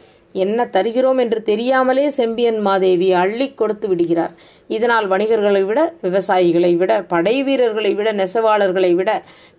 என்ன 0.43 0.67
தருகிறோம் 0.67 1.19
என்று 1.19 1.41
தெரியாமலே 1.43 2.05
செம்பியன் 2.19 2.61
மாதேவி 2.61 3.09
அள்ளி 3.13 3.47
கொடுத்து 3.55 3.89
விடுகிறார். 3.89 4.33
இதனால் 4.69 5.07
வணிகர்களை 5.09 5.63
விட 5.65 5.81
விவசாயிகளை 6.03 6.73
விட 6.77 6.93
படை 7.03 7.43
வீரர்களை 7.43 7.95
விட 7.95 8.13
நெசவாளர்களை 8.13 8.93
விட 8.95 9.11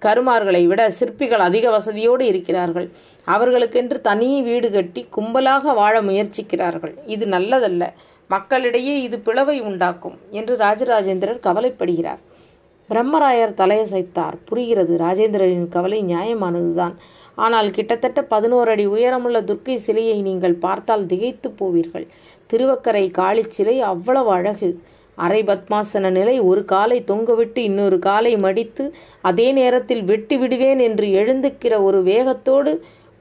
கருமார்களை 0.06 0.64
விட 0.68 0.90
சிற்பிகள் 0.92 1.44
அதிக 1.48 1.66
வசதியோடு 1.78 2.26
இருக்கிறார்கள். 2.32 2.90
அவர்களுக்கென்று 3.28 4.02
தனி 4.02 4.42
வீடு 4.42 4.72
கட்டி 4.72 5.08
கும்பலாக 5.18 5.74
வாழ 5.74 6.02
முயற்சிக்கிறார்கள். 6.02 6.94
இது 7.06 7.26
நல்லதல்ல. 7.26 7.86
மக்களிடையே 8.28 9.02
இது 9.02 9.20
பிளவை 9.20 9.58
உண்டாக்கும் 9.62 10.18
என்று 10.32 10.56
ராஜராஜேந்திரர் 10.56 11.44
கவலைப்படுகிறார். 11.48 12.22
பிரம்மராயர் 12.90 13.58
தலையசைத்தார். 13.60 14.38
புரிகிறது. 14.46 14.98
ராஜேந்திரரின் 14.98 15.70
கவலை 15.70 16.00
நியாயமானதுதான். 16.04 16.96
ஆனால் 17.36 17.70
கிட்டத்தட்ட 17.72 18.20
பதினோரு 18.34 18.72
அடி 18.72 18.86
உயரமுள்ள 18.88 19.40
துர்க்கை 19.42 19.76
சிலையை 19.76 20.18
நீங்கள் 20.22 20.58
பார்த்தால் 20.66 21.06
திகைத்து 21.06 21.50
போவீர்கள். 21.60 22.06
திருவக்கரை 22.50 23.06
காளி 23.12 23.44
சிலை 23.48 23.78
அவ்வளவு 23.92 24.32
அழகு. 24.32 24.70
அரை 25.18 25.42
பத்மாசன 25.44 26.10
நிலை 26.10 26.36
ஒரு 26.50 26.62
காலை 26.66 26.98
தொங்கவிட்டு 27.12 27.60
இன்னொரு 27.70 27.98
காலை 28.00 28.34
மடித்து 28.38 28.86
அதே 29.22 29.48
நேரத்தில் 29.52 30.04
வெட்டி 30.04 30.38
விடுவேன் 30.38 30.80
என்று 30.80 31.08
எழுந்துக்கிற 31.22 31.74
ஒரு 31.84 32.00
வேகத்தோடு 32.04 32.74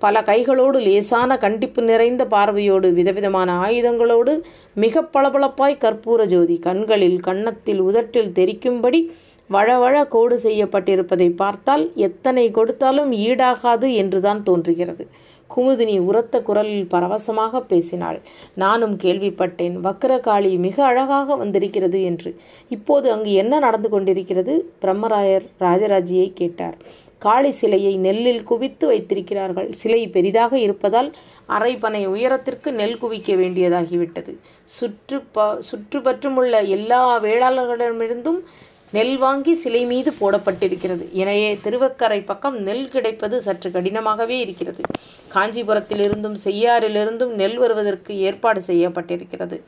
பல 0.02 0.20
கைகளோடு 0.20 0.78
லேசான 0.86 1.36
கண்டிப்பு 1.38 1.80
நிறைந்த 1.82 2.22
பார்வையோடு 2.26 2.88
விதவிதமான 2.92 3.50
ஆயுதங்களோடு 3.66 4.32
மிக 4.74 5.02
பளபளப்பாய் 5.14 5.82
கற்பூர 5.84 6.26
ஜோதி. 6.26 6.56
கண்களில் 6.58 7.20
கன்னத்தில் 7.20 7.80
உதட்டில் 7.80 8.32
தெரிக்கும்படி 8.32 9.00
வழவழ 9.50 10.08
கோடு 10.08 10.36
செய்யப்பட்டிருப்பதை 10.42 11.28
பார்த்தால் 11.36 11.92
எத்தனை 11.94 12.50
கொடுத்தாலும் 12.50 13.12
ஈடாகாது 13.12 13.94
என்றுதான் 13.94 14.42
தோன்றுகிறது. 14.42 15.06
குமுதினி 15.56 15.98
உரத்த 15.98 16.42
குரலில் 16.42 16.86
பரவசமாக 16.86 17.60
பேசினாள். 17.60 18.20
நானும் 18.54 18.96
கேள்விப்பட்டேன் 18.96 19.74
வக்கரகாளி 19.86 20.58
மிக 20.58 20.84
அழகாக 20.84 21.36
வந்திருக்கிறது 21.36 22.02
என்று. 22.02 22.36
இப்போது 22.68 23.10
அங்கு 23.10 23.32
என்ன 23.32 23.58
நடந்து 23.58 23.88
கொண்டிருக்கிறது? 23.88 24.54
பிரம்மராயர் 24.82 25.46
ராஜராஜியை 25.60 26.32
கேட்டார். 26.32 26.76
காளி 27.18 27.50
சிலையை 27.50 27.96
நெல்லில் 27.96 28.42
குவித்து 28.42 28.86
வைத்திருக்கிறார்கள். 28.86 29.72
சிலை 29.72 30.08
பெரிதாக 30.08 30.58
இருப்பதால் 30.58 31.14
அரைப்பனை 31.48 32.06
உயரத்திற்கு 32.06 32.72
நெல் 32.72 32.98
குவிக்க 32.98 33.32
வேண்டியதாகிவிட்டது. 33.34 34.32
சுற்று 34.64 35.20
ப 35.32 35.56
சுற்றுப்பற்றுமுள்ள 35.60 36.62
எல்லா 36.62 37.20
வேளாளர்களிடமிருந்தும் 37.20 38.40
நெல் 38.96 39.16
வாங்கி 39.24 39.52
சிலை 39.62 39.82
மீது 39.92 40.10
போடப்பட்டிருக்கிறது. 40.20 41.04
எனவே 41.20 41.46
திருவக்கரை 41.64 42.18
பக்கம் 42.30 42.56
நெல் 42.66 42.88
கிடைப்பது 42.94 43.36
சற்று 43.46 43.68
கடினமாகவே 43.76 44.36
இருக்கிறது. 44.44 44.82
காஞ்சிபுரத்திலிருந்தும் 45.34 46.36
செய்யாறிலிருந்தும் 46.46 47.32
நெல் 47.40 47.58
வருவதற்கு 47.62 48.12
ஏற்பாடு 48.28 48.62
செய்யப்பட்டிருக்கிறது. 48.70 49.58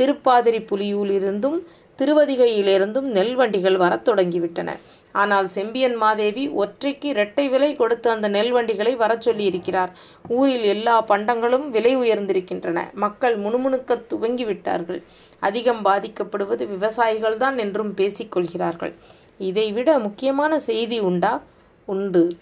திருப்பாதிரி 0.00 0.60
புலியூரிலிருந்தும் 0.70 1.58
திருவதிகையிலிருந்தும் 1.98 3.08
நெல் 3.16 3.34
வண்டிகள் 3.34 3.76
வரத் 3.76 4.08
தொடங்கிவிட்டன. 4.08 4.76
ஆனால் 5.12 5.48
செம்பியன் 5.48 5.94
மாதேவி 5.94 6.48
ஒற்றைக்கு 6.48 7.08
இரட்டை 7.08 7.48
விலை 7.48 7.76
கொடுத்து 7.76 8.10
அந்த 8.10 8.28
நெல் 8.28 8.50
வண்டிகளை 8.50 8.96
வரச் 8.96 9.28
சொல்லியிருக்கிறார். 9.28 9.88
ஊரில் 10.28 10.62
எல்லா 10.62 11.00
பண்டங்களும் 11.00 11.70
விலை 11.70 11.96
உயர்ந்திருக்கின்றன. 11.96 12.92
மக்கள் 12.92 13.38
முணுமுணுக்க 13.38 14.02
துவங்கிவிட்டார்கள். 14.10 15.02
அதிகம் 15.38 15.84
பாதிக்கப்படுவது 15.84 16.68
விவசாயிகள்தான் 16.78 17.56
என்றும் 17.56 17.94
பேசிக்கொள்கிறார்கள். 17.94 18.94
இதைவிட 19.38 19.98
முக்கியமான 19.98 20.58
செய்தி 20.58 20.98
உண்டா? 20.98 21.42
உண்டு. 21.84 22.36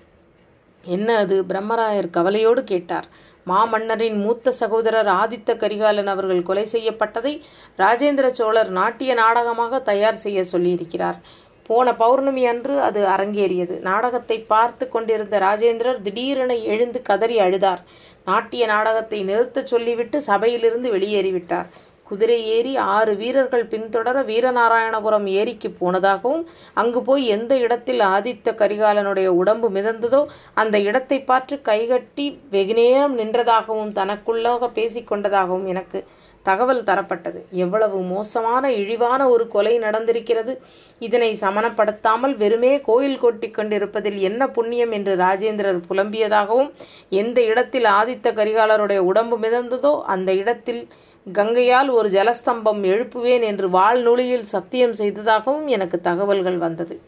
என்ன 0.85 1.17
அது? 1.17 1.43
பிரம்மராயர் 1.43 2.11
கவலையோடு 2.11 2.65
கேட்டார். 2.65 3.07
மாமன்னரின் 3.47 4.19
மூத்த 4.25 4.53
சகோதரர் 4.53 5.07
ஆதித்த 5.07 5.57
கரிகாலன் 5.57 6.07
அவர்கள் 6.07 6.43
கொலை 6.43 6.67
செய்யப்பட்டதை 6.73 7.35
ராஜேந்திர 7.79 8.27
சோழர் 8.31 8.71
நாட்டிய 8.71 9.15
நாடகமாக 9.15 9.81
தயார் 9.81 10.21
செய்ய 10.25 10.45
சொல்லியிருக்கிறார். 10.53 11.19
போன 11.67 11.95
பௌர்ணமி 11.95 12.45
அன்று 12.47 12.81
அது 12.81 13.01
அரங்கேறியது. 13.07 13.81
நாடகத்தை 13.81 14.39
பார்த்து 14.39 14.89
கொண்டிருந்த 14.89 15.39
ராஜேந்திரர் 15.39 16.01
திடீரென 16.03 16.55
எழுந்து 16.55 17.03
கதறி 17.03 17.39
அழுதார். 17.39 17.83
நாட்டிய 18.25 18.67
நாடகத்தை 18.67 19.21
நிறுத்தச் 19.25 19.71
சொல்லிவிட்டு 19.73 20.21
சபையிலிருந்து 20.21 20.91
வெளியேறிவிட்டார். 20.93 21.71
குதிரை 22.12 22.38
ஏறி 22.54 22.73
ஆறு 22.92 23.12
வீரர்கள் 23.16 23.69
பின்தொடர 23.73 24.16
வீரநாராயணபுரம் 24.31 25.28
ஏரிக்கு 25.38 25.71
போனதாகவும் 25.73 26.45
அங்கு 26.75 27.02
போய் 27.02 27.25
எந்த 27.28 27.52
இடத்தில் 27.59 28.02
ஆதித்த 28.12 28.54
கரிகாலனுடைய 28.54 29.28
உடம்பு 29.40 29.71
மிதந்ததோ 29.76 30.23
அந்த 30.54 30.76
இடத்தை 30.88 31.21
பார்த்து 31.23 31.54
கைகட்டி 31.62 32.26
வெகுநேரம் 32.50 33.16
நின்றதாகவும் 33.19 33.95
தனக்குள்ளாக 33.99 34.71
பேசிக்கொண்டதாகவும் 34.78 35.69
எனக்கு 35.73 36.00
தகவல் 36.47 36.87
தரப்பட்டது. 36.88 37.40
எவ்வளவு 37.64 37.99
மோசமான 38.12 38.64
இழிவான 38.78 39.21
ஒரு 39.28 39.45
கொலை 39.49 39.75
நடந்திருக்கிறது. 39.78 40.52
இதனை 41.00 41.31
சமணப்படுத்தாமல் 41.42 42.35
வெறுமே 42.37 42.73
கோயில் 42.88 43.21
கொட்டி 43.25 43.49
கொண்டிருப்பதில் 43.50 44.19
என்ன 44.21 44.49
புண்ணியம் 44.57 44.92
என்று 44.92 45.14
ராஜேந்திரர் 45.16 45.81
புலம்பியதாகவும் 45.88 46.71
எந்த 47.14 47.38
இடத்தில் 47.50 47.88
ஆதித்த 47.99 48.33
கரிகாலருடைய 48.40 49.02
உடம்பு 49.11 49.38
மிதந்ததோ 49.45 49.95
அந்த 50.14 50.33
இடத்தில் 50.35 50.83
கங்கையால் 51.26 51.88
ஒரு 51.88 52.09
ஜலஸ்தம்பம் 52.11 52.81
எழுப்புவேன் 52.83 53.41
என்று 53.41 53.69
வாழ்நூலியில் 53.69 54.47
சத்தியம் 54.55 54.93
செய்ததாகவும் 54.93 55.67
எனக்கு 55.67 56.00
தகவல்கள் 56.00 56.59
வந்தது. 56.59 57.00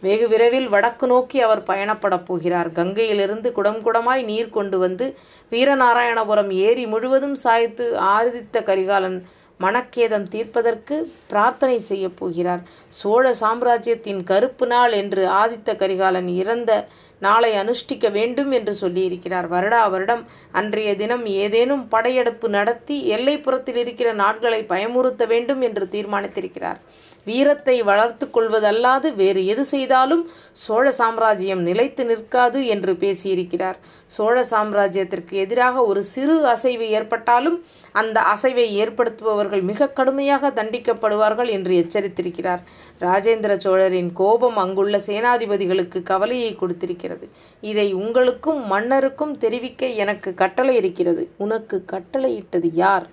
வெகு 0.00 0.28
விரைவில் 0.28 0.68
வடக்கு 0.68 1.06
நோக்கி 1.06 1.40
அவர் 1.40 1.62
பயணப்படப் 1.62 2.26
போகிறார். 2.26 2.70
கங்கையிலிருந்து 2.70 3.52
குடம் 3.52 3.80
குடமாய் 3.84 4.22
நீர் 4.24 4.50
கொண்டு 4.50 4.78
வந்து 4.78 5.16
வீரநாராயணபுரம் 5.52 6.50
ஏரி 6.66 6.86
முழுவதும் 6.86 7.34
சாய்த்து 7.34 7.86
ஆதித்த 8.16 8.62
கரிகாலன் 8.62 9.18
மனக்கேதம் 9.60 10.26
தீர்ப்பதற்கு 10.28 10.96
பிரார்த்தனை 11.26 11.78
செய்ய 11.80 12.08
போகிறார். 12.08 12.62
சோழ 12.88 13.34
சாம்ராஜ்யத்தின் 13.34 14.22
கருப்பு 14.24 14.66
நாள் 14.66 14.92
என்று 14.92 15.24
ஆதித்த 15.26 15.76
கரிகாலன் 15.76 16.28
இறந்த 16.28 16.88
நாளை 17.18 17.50
அனுஷ்டிக்க 17.54 18.06
வேண்டும் 18.12 18.50
என்று 18.50 18.72
சொல்லியிருக்கிறார். 18.80 19.46
வருடா 19.54 19.82
வருடம் 19.90 20.24
அன்றைய 20.52 20.96
தினம் 20.96 21.24
ஏதேனும் 21.26 21.88
படையெடுப்பு 21.88 22.48
நடத்தி 22.48 22.96
எல்லைப்புறத்தில் 23.16 23.76
இருக்கிற 23.76 24.12
நாட்களை 24.12 24.60
பயமுறுத்த 24.62 25.26
வேண்டும் 25.26 25.60
என்று 25.60 25.86
தீர்மானித்திருக்கிறார். 25.88 26.80
வீரத்தை 27.24 27.82
வளர்த்து 27.82 28.26
கொள்வதல்லாது 28.26 29.14
வேறு 29.14 29.46
எது 29.46 29.64
செய்தாலும் 29.64 30.30
சோழ 30.52 30.84
சாம்ராஜ்யம் 30.90 31.62
நிலைத்து 31.62 32.04
நிற்காது 32.04 32.66
என்று 32.66 32.92
பேசியிருக்கிறார். 32.92 33.78
சோழ 34.06 34.44
சாம்ராஜ்யத்திற்கு 34.50 35.34
எதிராக 35.44 35.84
ஒரு 35.84 36.02
சிறு 36.02 36.36
அசைவு 36.46 36.88
ஏற்பட்டாலும் 36.88 37.58
அந்த 37.92 38.22
அசைவை 38.34 38.66
ஏற்படுத்துபவர்கள் 38.82 39.62
மிக 39.62 39.88
கடுமையாக 39.88 40.50
தண்டிக்கப்படுவார்கள் 40.50 41.48
என்று 41.48 41.72
எச்சரித்திருக்கிறார். 41.82 42.62
ராஜேந்திர 43.00 43.56
சோழரின் 43.56 44.12
கோபம் 44.12 44.56
அங்குள்ள 44.56 44.98
சேனாதிபதிகளுக்கு 44.98 46.02
கவலையை 46.02 46.56
கொடுத்திருக்கிறது. 46.56 47.28
இதை 47.60 47.92
உங்களுக்கும் 47.92 48.66
மன்னருக்கும் 48.66 49.38
தெரிவிக்க 49.38 49.86
எனக்கு 49.86 50.34
கட்டளை 50.34 50.76
இருக்கிறது. 50.76 51.30
உனக்கு 51.36 51.84
கட்டளையிட்டது 51.86 52.68
யார்? 52.72 53.06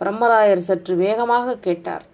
பிரம்மராயர் 0.00 0.66
சற்று 0.68 0.96
வேகமாக 0.96 1.56
கேட்டார். 1.56 2.04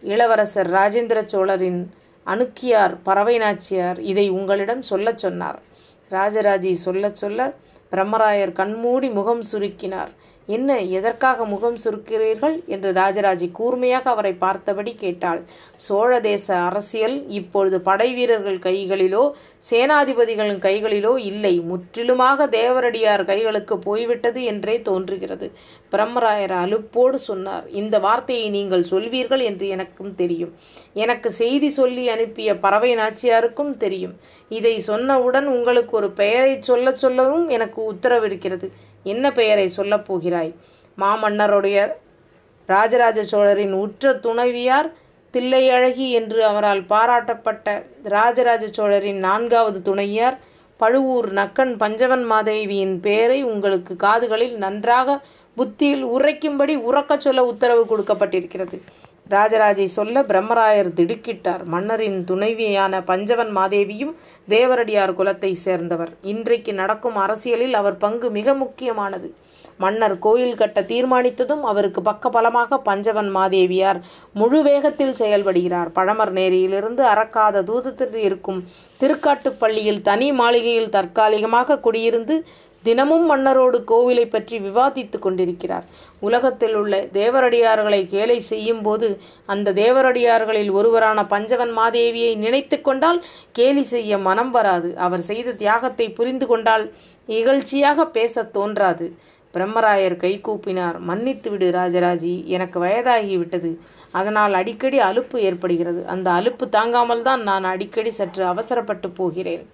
இளவரசர் 0.00 0.70
ராஜேந்திர 0.70 1.24
சோழரின் 1.24 1.90
அணுக்கியார் 2.26 2.94
பறவை 3.02 3.38
நாச்சியார் 3.38 4.00
இதை 4.00 4.28
உங்களிடம் 4.28 4.82
சொல்லச் 4.82 5.18
சொன்னார். 5.18 5.62
ராஜராஜி 6.10 6.72
சொல்லச் 6.72 7.16
சொல்ல 7.16 7.54
பிரம்மராயர் 7.92 8.52
கண்மூடி 8.52 9.08
முகம் 9.10 9.42
சுருக்கினார். 9.52 10.12
என்ன 10.46 10.78
எதற்காக 10.80 11.44
முகம் 11.44 11.78
சுருக்கிறீர்கள்? 11.84 12.56
என்று 12.66 12.90
ராஜராஜி 12.92 13.50
கூர்மையாக 13.50 14.10
அவரை 14.10 14.32
பார்த்தபடி 14.32 14.94
கேட்டாள். 14.94 15.40
சோழ 15.86 16.20
தேச 16.20 16.46
அரசியல் 16.68 17.16
இப்பொழுது 17.28 17.80
படை 17.80 18.08
வீரர்கள் 18.14 18.58
கைகளிலோ 18.58 19.24
சேனாதிபதிகளின் 19.70 20.62
கைகளிலோ 20.66 21.12
இல்லை. 21.30 21.54
முற்றிலுமாக 21.70 22.46
தேவரடியார் 22.46 23.24
கைகளுக்கு 23.24 23.78
போய்விட்டது 23.78 24.42
என்றே 24.44 24.76
தோன்றுகிறது. 24.82 25.48
பிரம்மராயர் 25.92 26.56
அலுப்போடு 26.62 27.18
சொன்னார் 27.28 27.66
இந்த 27.80 27.98
வார்த்தையை 27.98 28.48
நீங்கள் 28.50 28.88
சொல்வீர்கள் 28.90 29.42
என்று 29.50 29.68
எனக்கும் 29.68 30.14
தெரியும். 30.14 30.52
எனக்கு 30.92 31.28
செய்தி 31.30 31.70
சொல்லி 31.70 32.08
அனுப்பிய 32.08 32.58
பறவை 32.58 32.94
நாச்சியாருக்கும் 32.96 33.76
தெரியும். 33.76 34.16
இதை 34.48 34.74
சொன்னவுடன் 34.86 35.44
உங்களுக்கு 35.44 35.94
ஒரு 35.96 36.10
பெயரை 36.10 36.54
சொல்ல 36.60 36.92
சொல்லவும் 36.96 37.48
எனக்கு 37.48 37.80
உத்தரவிருக்கிறது. 37.92 38.68
என்ன 39.12 39.24
பெயரை 39.32 39.66
சொல்லப் 39.78 40.06
போகிறாய்? 40.08 40.52
மாமன்னருடைய 40.98 41.78
ராஜராஜ 42.68 43.18
சோழரின் 43.22 43.74
உற்ற 43.84 44.12
துணைவியார் 44.24 44.88
தில்லையழகி 45.34 46.06
என்று 46.18 46.40
அவரால் 46.44 46.82
பாராட்டப்பட்ட 46.92 47.74
ராஜராஜ 48.14 48.64
சோழரின் 48.78 49.20
நான்காவது 49.28 49.80
துணையார் 49.88 50.36
பழுவூர் 50.80 51.28
நக்கன் 51.32 51.72
பஞ்சவன் 51.82 52.24
மாதேவியின் 52.30 52.96
பெயரை 53.00 53.38
உங்களுக்கு 53.52 53.92
காதுகளில் 53.96 54.56
நன்றாக 54.64 55.18
புத்தியில் 55.56 56.04
உரைக்கும்படி 56.06 56.74
உறக்கச் 56.88 57.24
சொல்ல 57.26 57.44
உத்தரவு 57.44 57.84
கொடுக்கப்பட்டிருக்கிறது. 57.90 58.78
ராஜராஜை 59.30 59.84
சொல்ல 59.84 60.22
பிரம்மராயர் 60.22 60.90
திடுக்கிட்டார். 60.98 61.62
மன்னரின் 61.64 62.18
துணைவியான 62.24 63.00
பஞ்சவன் 63.04 63.50
மாதேவியும் 63.56 64.12
தேவரடியார் 64.48 65.16
குலத்தை 65.20 65.52
சேர்ந்தவர். 65.52 66.12
இன்றைக்கு 66.22 66.72
நடக்கும் 66.72 67.16
அரசியலில் 67.16 67.74
அவர் 67.74 67.96
பங்கு 67.96 68.30
மிக 68.30 68.54
முக்கியமானது. 68.54 69.28
மன்னர் 69.78 70.14
கோயில் 70.18 70.58
கட்ட 70.60 70.80
தீர்மானித்ததும் 70.80 71.64
அவருக்கு 71.70 72.00
பக்கபலமாக 72.02 72.78
பஞ்சவன் 72.84 73.30
மாதேவியார் 73.30 73.98
முழு 74.32 74.62
வேகத்தில் 74.62 75.18
செயல்படுகிறார். 75.18 75.90
பழமர் 75.98 76.32
நேரியிலிருந்து 76.38 77.02
அறக்காத 77.12 77.62
தூதத்தில் 77.62 78.16
இருக்கும் 78.28 78.60
திருக்காட்டுப்பள்ளியில் 79.00 80.00
தனி 80.02 80.28
மாளிகையில் 80.32 80.94
தற்காலிகமாக 80.96 81.78
குடியிருந்து 81.78 82.36
தினமும் 82.86 83.26
மன்னரோடு 83.30 83.78
கோவிலை 83.88 84.24
பற்றி 84.30 84.56
விவாதித்துக் 84.58 85.24
கொண்டிருக்கிறார். 85.26 85.84
உலகத்தில் 86.20 86.74
உள்ள 86.74 86.94
தேவரடியார்களை 87.12 88.00
கேலை 88.14 88.38
செய்யும் 88.52 88.82
போது 88.82 89.08
அந்த 89.46 89.72
தேவரடியார்களில் 89.72 90.70
ஒருவரான 90.70 91.26
பஞ்சவன் 91.26 91.72
மாதேவியை 91.78 92.32
நினைத்து 92.36 92.78
கொண்டால் 92.80 93.20
கேலி 93.52 93.84
செய்ய 93.94 94.18
மனம் 94.18 94.50
வராது. 94.50 94.90
அவர் 94.98 95.24
செய்த 95.30 95.56
தியாகத்தை 95.62 96.06
புரிந்து 96.10 96.46
கொண்டால் 96.46 96.84
இகழ்ச்சியாக 97.28 98.06
பேசத் 98.16 98.52
தோன்றாது. 98.52 99.08
பிரம்மராயர் 99.54 100.16
கை 100.16 100.32
கூப்பினார் 100.44 100.96
மன்னித்து 101.00 101.50
விடு 101.50 101.68
ராஜராஜி 101.70 102.34
எனக்கு 102.56 102.78
வயதாகிவிட்டது. 102.80 103.70
அதனால் 104.12 104.54
அடிக்கடி 104.54 104.98
அலுப்பு 104.98 105.36
ஏற்படுகிறது. 105.40 106.02
அந்த 106.06 106.28
அலுப்பு 106.30 106.64
தாங்காமல் 106.68 107.26
தான் 107.28 107.42
நான் 107.42 107.64
அடிக்கடி 107.64 108.10
சற்று 108.10 108.44
அவசரப்பட்டு 108.44 109.10
போகிறேன். 109.10 109.64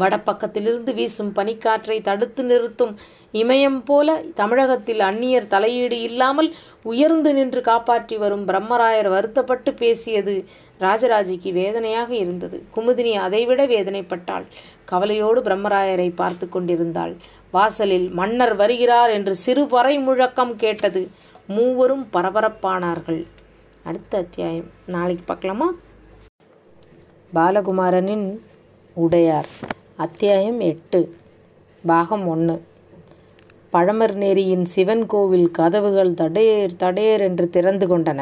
வடப்பக்கத்திலிருந்து 0.00 0.92
வீசும் 0.94 1.32
பனிக்காற்றை 1.34 2.00
தடுத்து 2.00 2.44
நிறுத்தும் 2.44 2.92
இமயம் 3.32 3.78
போல 3.84 4.16
தமிழகத்தில் 4.34 5.00
அந்நியர் 5.00 5.46
தலையீடு 5.46 6.00
இல்லாமல் 6.00 6.54
உயர்ந்து 6.82 7.34
நின்று 7.34 7.60
காப்பாற்றி 7.60 8.16
வரும் 8.16 8.48
பிரம்மராயர் 8.48 9.08
வருத்தப்பட்டு 9.08 9.74
பேசியது 9.74 10.44
ராஜராஜிக்கு 10.80 11.52
வேதனையாக 11.52 12.14
இருந்தது. 12.14 12.62
குமுதினி 12.76 13.12
அதைவிட 13.14 13.66
வேதனைப்பட்டாள். 13.66 14.46
கவலையோடு 14.84 15.40
பிரம்மராயரை 15.40 16.14
பார்த்து 16.14 16.48
கொண்டிருந்தாள். 16.48 17.16
வாசலில் 17.50 18.08
மன்னர் 18.10 18.56
வருகிறார் 18.56 19.10
என்று 19.10 19.34
சிறு 19.36 19.66
பறை 19.66 19.98
முழக்கம் 19.98 20.56
கேட்டது 20.56 21.08
மூவரும் 21.46 22.06
பரபரப்பானார்கள். 22.12 23.26
அடுத்த 23.84 24.18
அத்தியாயம். 24.18 24.70
நாளைக்கு 24.86 25.24
பார்க்கலாமா? 25.24 25.70
பாலகுமாரனின் 27.32 28.40
உடையார். 28.96 29.50
அத்தியாயம் 30.00 30.60
எட்டு 30.60 31.14
பாகம் 31.86 32.26
ஒன்று 32.26 32.62
பழமர் 33.72 34.12
நேரியின் 34.14 34.64
சிவன் 34.64 35.06
கோவில் 35.06 35.50
கதவுகள் 35.50 36.10
தடையேர் 36.10 36.74
தடையேர் 36.78 37.20
என்று 37.20 37.50
திறந்து 37.50 37.86
கொண்டன. 37.86 38.20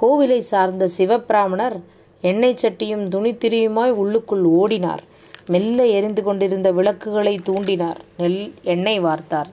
கோவிலை 0.00 0.38
சார்ந்த 0.38 0.88
சிவபிராமணர் 0.98 1.80
எண்ணெய் 2.20 2.56
சட்டியும் 2.62 3.08
துணித்திரியுமாய் 3.08 3.90
உள்ளுக்குள் 3.90 4.44
ஓடினார். 4.44 5.02
மெல்ல 5.46 5.86
எரிந்து 5.86 6.22
கொண்டிருந்த 6.22 6.72
விளக்குகளை 6.72 7.40
தூண்டினார். 7.44 7.96
நெல் 8.16 8.52
எண்ணெய் 8.62 9.00
வார்த்தார். 9.00 9.50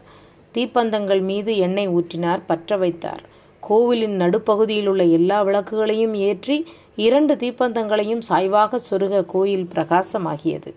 தீப்பந்தங்கள் 0.53 1.21
மீது 1.21 1.57
எண்ணெய் 1.57 1.89
ஊற்றினார் 1.89 2.39
பற்ற 2.47 2.77
வைத்தார். 2.77 3.21
கோவிலின் 3.59 4.15
நடுப்பகுதியில் 4.15 4.87
உள்ள 4.87 5.03
எல்லா 5.03 5.43
விளக்குகளையும் 5.43 6.13
ஏற்றி 6.13 6.65
இரண்டு 6.95 7.35
தீப்பந்தங்களையும் 7.35 8.21
சாய்வாக 8.29 8.79
சொருக 8.91 9.25
கோயில் 9.25 9.67
பிரகாசமாகியது. 9.75 10.73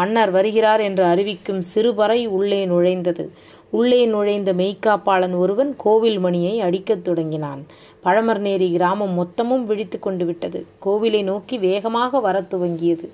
மன்னர் 0.00 0.30
வருகிறார் 0.30 0.80
என்று 0.80 1.04
அறிவிக்கும் 1.04 1.62
சிறுபறை 1.62 2.20
உள்ளே 2.26 2.60
நுழைந்தது. 2.66 3.24
உள்ளே 3.70 4.00
நுழைந்த 4.06 4.52
மெய்க்காப்பாளன் 4.52 5.34
ஒருவன் 5.36 5.74
கோவில் 5.76 6.18
மணியை 6.18 6.60
அடிக்கத் 6.60 7.04
தொடங்கினான். 7.04 7.66
பழமர்நேரி 8.04 8.70
கிராமம் 8.72 9.14
மொத்தமும் 9.16 9.64
விழித்து 9.64 9.98
கொண்டு 9.98 10.24
விட்டது. 10.24 10.66
கோவிலை 10.84 11.22
நோக்கி 11.22 11.58
வேகமாக 11.58 12.20
வரத் 12.20 12.54
துவங்கியது. 12.54 13.08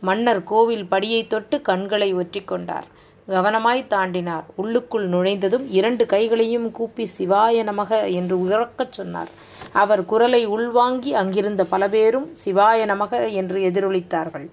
மன்னர் 0.00 0.44
கோவில் 0.44 0.86
படியை 0.90 1.26
தொட்டு 1.26 1.62
கண்களை 1.62 2.08
ஒற்றிக்கொண்டார் 2.14 2.88
கவனமாய் 3.28 3.86
தாண்டினார். 3.86 4.44
உள்ளுக்குள் 4.56 5.08
நுழைந்ததும் 5.08 5.66
இரண்டு 5.70 6.06
கைகளையும் 6.06 6.70
கூப்பி 6.70 7.04
சிவாய 7.18 7.64
நமக 7.64 8.12
என்று 8.12 8.36
உறக்கச் 8.48 8.92
சொன்னார். 8.92 9.30
அவர் 9.72 10.04
குரலை 10.04 10.42
உள்வாங்கி 10.46 11.14
அங்கிருந்த 11.14 11.64
பல 11.64 11.88
பேரும் 11.88 12.26
சிவாய 12.44 12.80
நமக 12.86 13.32
என்று 13.32 13.58
எதிரொலித்தார்கள். 13.68 14.46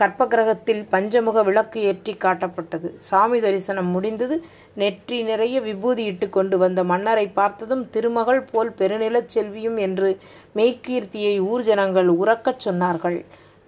கற்பகிரகத்தில் 0.00 0.82
பஞ்சமுக 0.92 1.42
விளக்கு 1.42 1.78
ஏற்றி 1.90 2.12
காட்டப்பட்டது. 2.24 2.88
சாமி 3.08 3.38
தரிசனம் 3.40 3.90
முடிந்தது. 3.94 4.36
நெற்றி 4.74 5.18
நிறைய 5.22 5.56
விபூதி 5.60 6.04
இட்டு 6.10 6.28
கொண்டு 6.28 6.58
வந்த 6.58 6.80
மன்னரை 6.84 7.26
பார்த்ததும் 7.38 7.84
திருமகள் 7.94 8.42
போல் 8.52 8.72
பெருநிலச் 8.80 9.32
செல்வியும் 9.34 9.78
என்று 9.86 10.10
மெய்கீர்த்தியை 10.58 11.34
ஊர்ஜனங்கள் 11.52 12.10
உறக்கச் 12.22 12.64
சொன்னார்கள். 12.66 13.18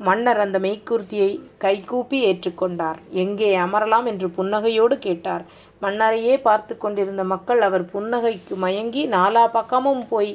மன்னர் 0.00 0.40
அந்த 0.42 0.56
மெய்க்கூர்த்தியை 0.64 1.30
கைகூப்பி 1.58 2.18
ஏற்றுக்கொண்டார் 2.30 2.98
எங்கே 3.22 3.48
அமரலாம்? 3.58 4.06
என்று 4.06 4.28
புன்னகையோடு 4.36 4.96
கேட்டார். 5.06 5.44
மன்னரையே 5.82 6.34
பார்த்து 6.38 6.74
கொண்டிருந்த 6.78 7.24
மக்கள் 7.24 7.60
அவர் 7.60 7.84
புன்னகைக்கு 7.94 8.56
மயங்கி 8.64 9.02
நாலா 9.06 9.44
பக்கமும் 9.52 10.04
போய் 10.08 10.30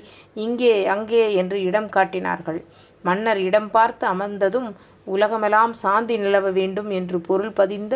இங்கே 0.45 0.73
அங்கே 0.95 1.23
என்று 1.33 1.59
இடம் 1.69 1.89
காட்டினார்கள். 1.89 2.59
மன்னர் 3.05 3.39
இடம் 3.47 3.71
பார்த்து 3.71 4.03
அமர்ந்ததும் 4.07 4.67
உலகமெல்லாம் 5.05 5.73
சாந்தி 5.83 6.17
நிலவ 6.17 6.51
வேண்டும் 6.59 6.91
என்று 6.99 7.17
பொருள் 7.29 7.55
பதிந்த 7.59 7.95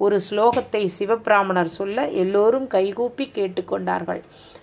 ஒரு 0.00 0.16
ஸ்லோகத்தை 0.26 0.80
சிவபிராமணர் 0.96 1.70
சொல்ல 1.76 2.04
எல்லோரும் 2.22 2.66
கைகூப்பி 2.74 3.24
கேட்டுக்கொண்டார்கள். 3.36 4.20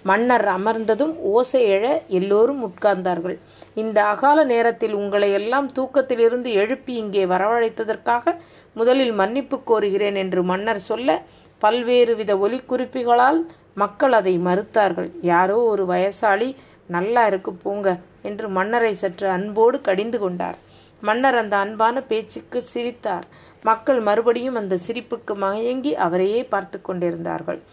மன்னர் 0.09 0.45
அமர்ந்ததும் 0.57 1.11
ஓசை 1.31 1.61
எழ 1.75 1.85
எல்லோரும் 2.19 2.61
உட்கார்ந்தார்கள். 2.67 3.35
இந்த 3.81 3.97
அகால 4.13 4.45
நேரத்தில் 4.53 4.95
உங்களை 5.01 5.29
எல்லாம் 5.39 5.67
தூக்கத்திலிருந்து 5.77 6.51
எழுப்பி 6.61 6.93
இங்கே 7.03 7.25
வரவழைத்ததற்காக 7.33 8.35
முதலில் 8.75 9.13
மன்னிப்பு 9.21 9.59
கோருகிறேன் 9.71 10.19
என்று 10.23 10.43
மன்னர் 10.51 10.81
சொல்ல 10.89 11.17
பல்வேறு 11.61 12.15
வித 12.15 12.31
ஒலிக்குறிப்புகளால் 12.45 13.41
மக்கள் 13.83 14.13
அதை 14.19 14.35
மறுத்தார்கள். 14.47 15.09
யாரோ 15.33 15.57
ஒரு 15.73 15.85
வயசாளி 15.85 16.49
நல்லா 16.95 17.21
இருக்கு 17.25 17.51
போங்க 17.65 17.87
என்று 18.29 18.47
மன்னரை 18.57 18.93
சற்று 18.93 19.27
அன்போடு 19.29 19.77
கடிந்து 19.81 20.19
கொண்டார். 20.19 20.57
மன்னர் 21.01 21.35
அந்த 21.35 21.55
அன்பான 21.57 22.01
பேச்சுக்கு 22.01 22.61
சிரித்தார். 22.61 23.25
மக்கள் 23.63 23.99
மறுபடியும் 23.99 24.55
அந்த 24.55 24.77
சிரிப்புக்கு 24.87 25.35
மயங்கி 25.35 25.95
அவரையே 25.95 26.43
பார்த்து 26.43 26.81
கொண்டிருந்தார்கள். 26.81 27.63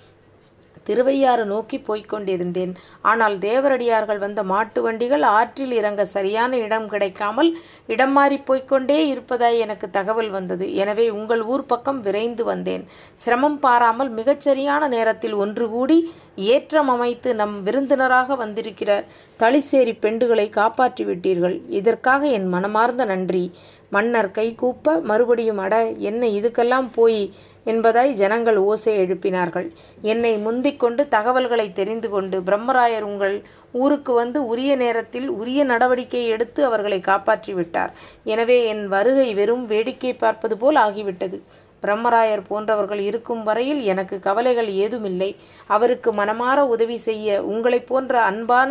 திருவையாறு 0.89 1.45
நோக்கி 1.53 1.79
போய்க் 1.89 2.11
கொண்டிருந்தேன். 2.13 2.73
ஆனால் 3.11 3.37
தேவரடியார்கள் 3.47 4.21
வந்த 4.25 4.43
மாட்டு 4.53 4.83
வண்டிகள் 4.87 5.27
ஆற்றில் 5.37 5.75
இறங்க 5.81 6.05
சரியான 6.15 6.59
இடம் 6.67 6.89
கிடைக்காமல் 6.95 7.51
இடம் 7.95 8.15
மாறி 8.19 8.39
போய்க்கொண்டே 8.51 8.99
இருப்பதாய் 9.13 9.63
எனக்கு 9.67 9.89
தகவல் 9.99 10.31
வந்தது. 10.37 10.67
எனவே 10.83 11.07
உங்கள் 11.19 11.45
ஊர் 11.53 11.65
பக்கம் 11.73 12.01
விரைந்து 12.09 12.45
வந்தேன். 12.53 12.85
சிரமம் 13.25 13.59
பாராமல் 13.67 14.13
மிகச்சரியான 14.19 14.89
நேரத்தில் 14.97 15.37
ஒன்று 15.45 15.69
கூடி 15.75 15.99
ஏற்றம் 16.53 16.91
அமைத்து 16.95 17.31
நம் 17.41 17.57
விருந்தினராக 17.67 18.37
வந்திருக்கிற 18.43 18.91
தளிசேரி 19.41 19.95
பெண்டுகளை 20.05 20.47
காப்பாற்றி 20.59 21.05
விட்டீர்கள் 21.09 21.57
இதற்காக 21.81 22.27
என் 22.39 22.49
மனமார்ந்த 22.55 23.05
நன்றி. 23.13 23.45
மன்னர் 23.95 24.29
கை 24.37 24.47
கூப்ப 24.61 24.95
மறுபடியும் 25.11 25.61
அட 25.65 25.75
என்ன 26.11 26.23
இதுக்கெல்லாம் 26.39 26.89
போய்? 26.99 27.23
என்பதாய் 27.71 28.13
ஜனங்கள் 28.21 28.59
ஓசை 28.69 28.93
எழுப்பினார்கள். 29.03 29.67
என்னை 30.13 30.33
முந்திக்கொண்டு 30.47 31.03
தகவல்களை 31.09 31.67
தெரிந்து 31.73 32.09
கொண்டு 32.11 32.39
பிரம்மராயர் 32.41 33.07
உங்கள் 33.11 33.37
ஊருக்கு 33.83 34.13
வந்து 34.13 34.39
உரிய 34.53 34.73
நேரத்தில் 34.77 35.29
உரிய 35.41 35.65
நடவடிக்கை 35.65 36.23
எடுத்து 36.27 36.61
அவர்களை 36.65 37.01
காப்பாற்றி 37.11 37.55
விட்டார். 37.55 37.93
எனவே 38.35 38.59
என் 38.73 38.85
வருகை 38.95 39.29
வெறும் 39.41 39.67
வேடிக்கை 39.67 40.15
பார்ப்பது 40.15 40.57
போல் 40.57 40.81
ஆகிவிட்டது. 40.87 41.39
பிரம்மராயர் 41.83 42.43
போன்றவர்கள் 42.49 43.01
இருக்கும் 43.07 43.41
வரையில் 43.43 43.81
எனக்கு 43.93 44.17
கவலைகள் 44.19 44.69
ஏதுமில்லை. 44.83 45.31
அவருக்கு 45.67 46.11
மனமாற 46.13 46.59
உதவி 46.75 46.99
செய்ய 47.09 47.43
உங்களைப் 47.53 47.89
போன்ற 47.89 48.21
அன்பான 48.23 48.71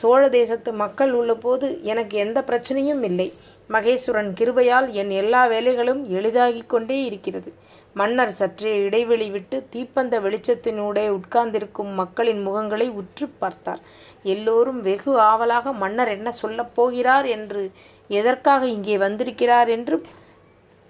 சோழ 0.00 0.22
தேசத்து 0.38 0.72
மக்கள் 0.82 1.12
உள்ளபோது 1.12 1.68
எனக்கு 1.82 2.16
எந்த 2.18 2.40
பிரச்சனையும் 2.48 3.04
இல்லை. 3.10 3.28
மகேஸ்வரன் 3.72 4.30
கிருபையால் 4.40 4.86
என் 4.90 5.10
எல்லா 5.10 5.40
வேலைகளும் 5.48 6.00
எளிதாகிக் 6.08 6.68
கொண்டே 6.68 7.04
இருக்கிறது. 7.04 7.52
மன்னர் 7.94 8.28
சற்றே 8.28 8.72
இடைவெளி 8.76 9.30
விட்டு 9.30 9.66
தீப்பந்த 9.76 10.14
வெளிச்சத்தினூடே 10.20 11.04
உட்கார்ந்திருக்கும் 11.08 11.92
மக்களின் 11.94 12.46
முகங்களை 12.48 12.88
உற்று 12.90 13.28
பார்த்தார். 13.38 13.82
எல்லோரும் 14.22 14.80
வெகு 14.82 15.18
ஆவலாக 15.20 15.72
மன்னர் 15.72 16.08
என்ன 16.08 16.30
சொல்லப் 16.30 16.74
போகிறார் 16.74 17.26
என்று 17.26 17.70
எதற்காக 18.08 18.66
இங்கே 18.66 18.98
வந்திருக்கிறார் 18.98 19.68
என்று 19.68 19.98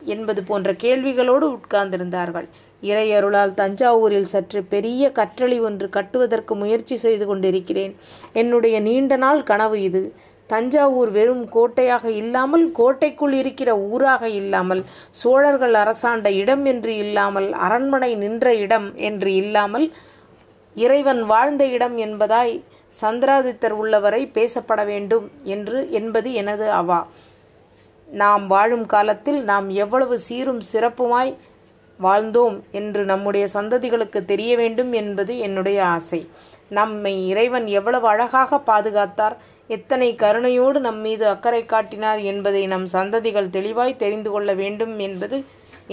என்பது 0.03 0.43
போன்ற 0.43 0.73
கேள்விகளோடு 0.73 1.47
உட்கார்ந்திருந்தார்கள். 1.59 2.49
இறையருளால் 2.83 3.55
தஞ்சாவூரில் 3.55 4.33
சற்று 4.35 4.63
பெரிய 4.63 5.13
கற்றளி 5.13 5.61
ஒன்று 5.61 5.89
கட்டுவதற்கு 5.89 6.55
முயற்சி 6.57 6.97
செய்து 6.97 7.27
கொண்டிருக்கிறேன். 7.27 7.95
என்னுடைய 8.33 8.81
நீண்ட 8.81 9.17
நாள் 9.17 9.43
கனவு 9.43 9.83
இது. 9.83 10.03
தஞ்சாவூர் 10.49 11.11
வெறும் 11.11 11.45
கோட்டையாக 11.49 12.05
இல்லாமல் 12.21 12.65
கோட்டைக்குள் 12.71 13.33
இருக்கிற 13.33 13.71
ஊராக 13.89 14.29
இல்லாமல் 14.41 14.83
சோழர்கள் 15.23 15.75
அரசாண்ட 15.75 16.29
இடம் 16.33 16.65
என்று 16.65 16.93
இல்லாமல் 16.97 17.49
அரண்மனை 17.67 18.11
நின்ற 18.15 18.55
இடம் 18.57 18.89
என்று 19.09 19.33
இல்லாமல் 19.35 19.87
இறைவன் 20.77 21.23
வாழ்ந்த 21.25 21.63
இடம் 21.67 21.97
என்பதாய் 21.99 22.55
சந்திராதித்தர் 22.95 23.75
உள்ளவரை 23.81 24.23
பேசப்பட 24.35 24.81
வேண்டும் 24.85 25.27
என்று 25.45 25.79
என்பது 25.91 26.29
எனது 26.33 26.67
அவா. 26.73 27.01
நாம் 28.13 28.45
வாழும் 28.47 28.87
காலத்தில் 28.87 29.41
நாம் 29.45 29.69
எவ்வளவு 29.83 30.15
சீரும் 30.19 30.63
சிறப்புமாய் 30.73 31.33
வாழ்ந்தோம் 32.01 32.57
என்று 32.71 33.03
நம்முடைய 33.05 33.45
சந்ததிகளுக்கு 33.55 34.21
தெரிய 34.25 34.53
வேண்டும் 34.57 34.93
என்பது 34.93 35.33
என்னுடைய 35.39 35.79
ஆசை. 35.97 36.21
நம்மை 36.71 37.15
இறைவன் 37.29 37.67
எவ்வளவு 37.79 38.07
அழகாக 38.09 38.61
பாதுகாத்தார் 38.67 39.37
எத்தனை 39.69 40.09
கருணையோடு 40.23 40.79
நம் 40.87 41.01
மீது 41.01 41.25
அக்கறை 41.27 41.63
காட்டினார் 41.67 42.21
என்பதை 42.33 42.63
நம் 42.67 42.87
சந்ததிகள் 42.93 43.55
தெளிவாய் 43.57 44.01
தெரிந்து 44.03 44.31
கொள்ள 44.31 44.51
வேண்டும் 44.63 44.95
என்பது 44.99 45.39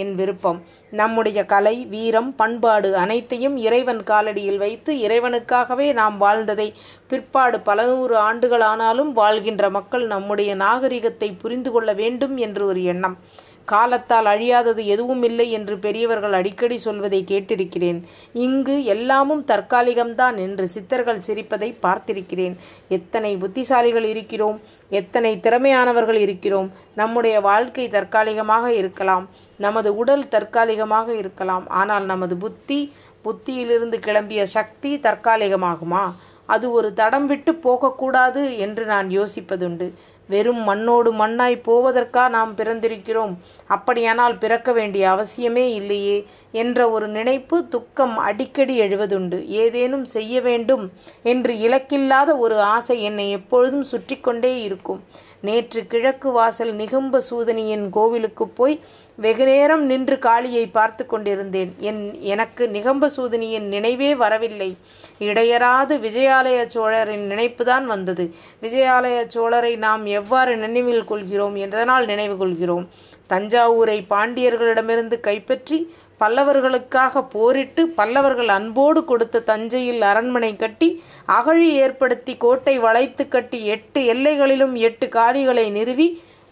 என் 0.01 0.13
விருப்பம். 0.15 0.57
நம்முடைய 0.91 1.39
கலை 1.45 1.73
வீரம் 1.85 2.31
பண்பாடு 2.35 2.89
அனைத்தையும் 2.95 3.55
இறைவன் 3.57 4.01
காலடியில் 4.11 4.59
வைத்து 4.63 4.93
இறைவனுக்காகவே 5.05 5.88
நாம் 5.99 6.17
வாழ்ந்ததை 6.17 6.67
பிற்பாடு 7.07 7.59
பல 7.59 7.85
நூறு 7.85 8.15
ஆண்டுகளானாலும் 8.27 9.11
வாழ்கின்ற 9.21 9.69
மக்கள் 9.69 10.05
நம்முடைய 10.07 10.55
நாகரிகத்தை 10.55 11.29
புரிந்து 11.43 11.71
கொள்ள 11.71 11.93
வேண்டும் 12.01 12.38
என்று 12.38 12.65
ஒரு 12.65 12.83
எண்ணம். 12.83 13.17
காலத்தால் 13.65 14.28
அழியாதது 14.34 14.82
எதுவும் 14.93 15.23
இல்லை 15.30 15.47
என்று 15.58 15.75
பெரியவர்கள் 15.78 16.36
அடிக்கடி 16.39 16.78
சொல்வதை 16.78 17.21
கேட்டிருக்கிறேன். 17.32 17.99
இங்கு 18.45 18.75
எல்லாமும் 18.93 19.43
தற்காலிகம்தான் 19.51 20.38
என்று 20.45 20.67
சித்தர்கள் 20.67 21.25
சிரிப்பதை 21.28 21.69
பார்த்திருக்கிறேன். 21.86 22.56
எத்தனை 22.89 23.32
புத்திசாலிகள் 23.38 24.08
இருக்கிறோம் 24.13 24.60
எத்தனை 24.89 25.32
திறமையானவர்கள் 25.38 26.19
இருக்கிறோம். 26.25 26.69
நம்முடைய 26.95 27.36
வாழ்க்கை 27.41 27.88
தற்காலிகமாக 27.88 28.65
இருக்கலாம் 28.82 29.25
நமது 29.65 29.89
உடல் 29.95 30.28
தற்காலிகமாக 30.28 31.10
இருக்கலாம். 31.15 31.65
ஆனால் 31.82 32.06
நமது 32.06 32.38
புத்தி 32.38 32.80
புத்தியிலிருந்து 33.25 33.97
கிளம்பிய 34.08 34.41
சக்தி 34.58 34.91
தற்காலிகமாகுமா? 34.97 36.06
அது 36.45 36.71
ஒரு 36.71 36.93
தடம் 36.93 37.25
விட்டு 37.25 37.55
போகக்கூடாது 37.55 38.58
என்று 38.58 38.86
நான் 38.86 39.08
யோசிப்பதுண்டு. 39.08 39.88
வெறும் 40.27 40.62
மண்ணோடு 40.69 41.13
மண்ணாய் 41.13 41.55
போவதற்கா 41.67 42.29
நாம் 42.29 42.55
பிறந்திருக்கிறோம்? 42.55 43.34
அப்படியானால் 43.67 44.38
பிறக்க 44.38 44.71
வேண்டிய 44.71 45.10
அவசியமே 45.10 45.65
இல்லையே 45.73 46.17
என்ற 46.51 46.89
ஒரு 46.89 47.08
நினைப்பு 47.08 47.67
துக்கம் 47.67 48.17
அடிக்கடி 48.17 48.79
எழுவதுண்டு. 48.79 49.39
ஏதேனும் 49.45 50.05
செய்ய 50.05 50.41
வேண்டும் 50.41 50.91
என்று 51.23 51.53
இலக்கில்லாத 51.53 52.38
ஒரு 52.38 52.60
ஆசை 52.60 53.01
என்னை 53.03 53.31
எப்பொழுதும் 53.31 53.84
சுற்றி 53.84 54.17
கொண்டே 54.19 54.62
இருக்கும். 54.62 55.01
நேற்று 55.41 55.86
கிழக்கு 55.86 56.32
வாசல் 56.32 56.76
நிகும்ப 56.76 57.17
சூதனியின் 57.17 57.89
கோவிலுக்கு 57.89 58.48
போய் 58.48 58.80
வெகுநேரம் 59.15 59.84
நின்று 59.84 60.19
காளியை 60.19 60.67
பார்த்து 60.67 61.06
கொண்டிருந்தேன். 61.06 61.76
என் 61.80 62.21
எனக்கு 62.21 62.69
நிகம்ப 62.74 63.06
சூதனியின் 63.06 63.67
நினைவே 63.67 64.15
வரவில்லை. 64.15 64.78
இடையராது 65.19 65.98
விஜயாலய 65.98 66.67
சோழரின் 66.67 67.32
நினைப்புதான் 67.32 67.84
வந்தது. 67.84 68.34
விஜயாலய 68.62 69.28
சோழரை 69.36 69.78
நாம் 69.78 70.06
எவ்வாறு 70.06 70.58
நினைவில் 70.58 71.06
கொள்கிறோம்? 71.06 71.56
என்றதனால் 71.56 72.06
நினைவு 72.06 72.38
கொள்கிறோம். 72.38 72.89
தஞ்சாவூரை 73.29 73.97
பாண்டியர்களிடமிருந்து 74.09 75.19
கைப்பற்றி 75.19 75.77
பல்லவர்களுக்காக 76.19 77.21
போரிட்டு 77.29 77.81
பல்லவர்கள் 77.88 78.47
அன்போடு 78.47 79.05
கொடுத்த 79.05 79.39
தஞ்சையில் 79.39 80.01
அரண்மனை 80.01 80.55
கட்டி 80.55 80.89
அகழி 81.25 81.69
ஏற்படுத்தி 81.75 82.38
கோட்டை 82.38 82.79
வளைத்து 82.79 83.27
கட்டி 83.27 83.59
எட்டு 83.65 84.01
எல்லைகளிலும் 84.13 84.73
எட்டு 84.73 85.07
காணிகளை 85.07 85.69
நிறுவி 85.69 86.07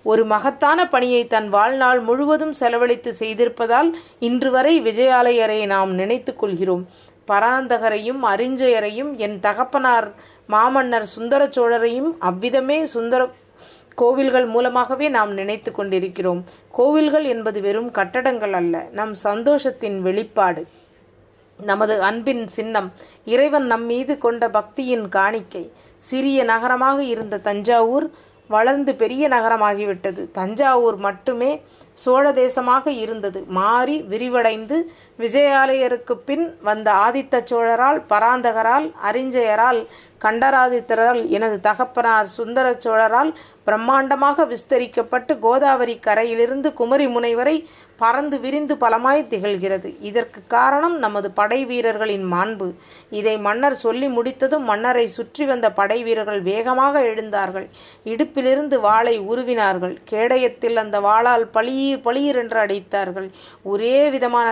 ஒரு 0.06 0.26
மகத்தான 0.26 0.88
பணியை 0.88 1.22
தன் 1.28 1.50
வாழ்நாள் 1.50 2.00
முழுவதும் 2.00 2.54
செலவழித்து 2.54 3.12
செய்திருப்பதால் 3.20 3.90
இன்று 4.20 4.52
வரை 4.52 4.74
விஜயாலயரை 4.82 5.66
நாம் 5.66 5.92
நினைத்து 5.94 6.36
கொள்கிறோம். 6.36 6.84
பராந்தகரையும் 7.28 8.22
அறிஞ்சயரையும் 8.24 9.12
என் 9.16 9.38
தகப்பனார் 9.40 10.08
மாமன்னர் 10.50 11.06
சுந்தர 11.06 11.42
சோழரையும் 11.56 12.12
அவ்விதமே 12.20 12.86
சுந்தர 12.86 13.30
கோவில்கள் 13.96 14.46
மூலமாகவே 14.46 15.10
நாம் 15.10 15.34
நினைத்து 15.34 15.72
கொண்டிருக்கிறோம். 15.72 16.44
கோவில்கள் 16.72 17.24
என்பது 17.24 17.62
வெறும் 17.62 17.92
கட்டடங்கள் 17.92 18.54
அல்ல 18.54 18.88
நம் 18.92 19.14
சந்தோஷத்தின் 19.24 20.00
வெளிப்பாடு. 20.00 20.68
நமது 21.60 22.02
அன்பின் 22.02 22.48
சின்னம் 22.48 22.92
இறைவன் 23.26 23.66
நம் 23.66 23.86
மீது 23.86 24.18
கொண்ட 24.18 24.48
பக்தியின் 24.48 25.08
காணிக்கை. 25.08 25.72
சிறிய 25.98 26.44
நகரமாக 26.44 27.04
இருந்த 27.04 27.38
தஞ்சாவூர் 27.38 28.12
வளர்ந்து 28.48 28.96
பெரிய 28.96 29.28
நகரமாகிவிட்டது. 29.28 30.32
தஞ்சாவூர் 30.32 30.96
மட்டுமே 30.96 31.62
சோழ 31.94 32.32
தேசமாக 32.32 32.88
இருந்தது. 32.88 33.44
மாறி 33.48 34.02
விரிவடைந்து 34.02 34.78
விஜயாலயருக்கு 35.20 36.14
பின் 36.28 36.46
வந்த 36.62 36.90
ஆதித்த 37.06 37.42
சோழரால் 37.52 38.00
பராந்தகரால் 38.12 38.88
அறிஞ்சயரால் 39.10 39.82
கண்டராதித்தரால் 40.26 41.22
எனது 41.30 41.56
தகப்பனார் 41.60 42.28
சுந்தர 42.36 42.68
சோழரால் 42.84 43.32
பிரம்மாண்டமாக 43.68 44.46
விஸ்தரிக்கப்பட்டு 44.52 45.34
கோதாவரி 45.40 45.96
கரையிலிருந்து 46.00 46.70
குமரி 46.74 47.08
முனை 47.08 47.32
வரை 47.36 47.56
பறந்து 47.98 48.38
விரிந்து 48.40 48.76
பலமாய் 48.78 49.22
திகழ்கிறது. 49.30 49.90
இதற்கு 50.00 50.40
காரணம் 50.48 50.96
நமது 50.98 51.32
படை 51.32 51.60
வீரர்களின் 51.66 52.26
மாண்பு. 52.34 52.68
இதை 53.10 53.36
மன்னர் 53.38 53.78
சொல்லி 53.84 54.08
முடித்ததும் 54.08 54.64
மன்னரை 54.64 55.06
சுற்றி 55.08 55.46
வந்த 55.46 55.72
படை 55.72 56.04
வீரர்கள் 56.04 56.42
வேகமாக 56.42 57.04
எழுந்தார்கள். 57.12 57.68
இடுப்பிலிருந்து 58.06 58.80
வாளை 58.80 59.16
உருவினார்கள். 59.32 59.96
கேடயத்தில் 60.12 60.76
அந்த 60.76 61.00
வாளால் 61.00 61.46
பளீர் 61.58 62.04
பளீர் 62.08 62.36
என்று 62.36 62.60
அடித்தார்கள். 62.66 63.30
ஒரே 63.64 64.10
விதமான 64.10 64.48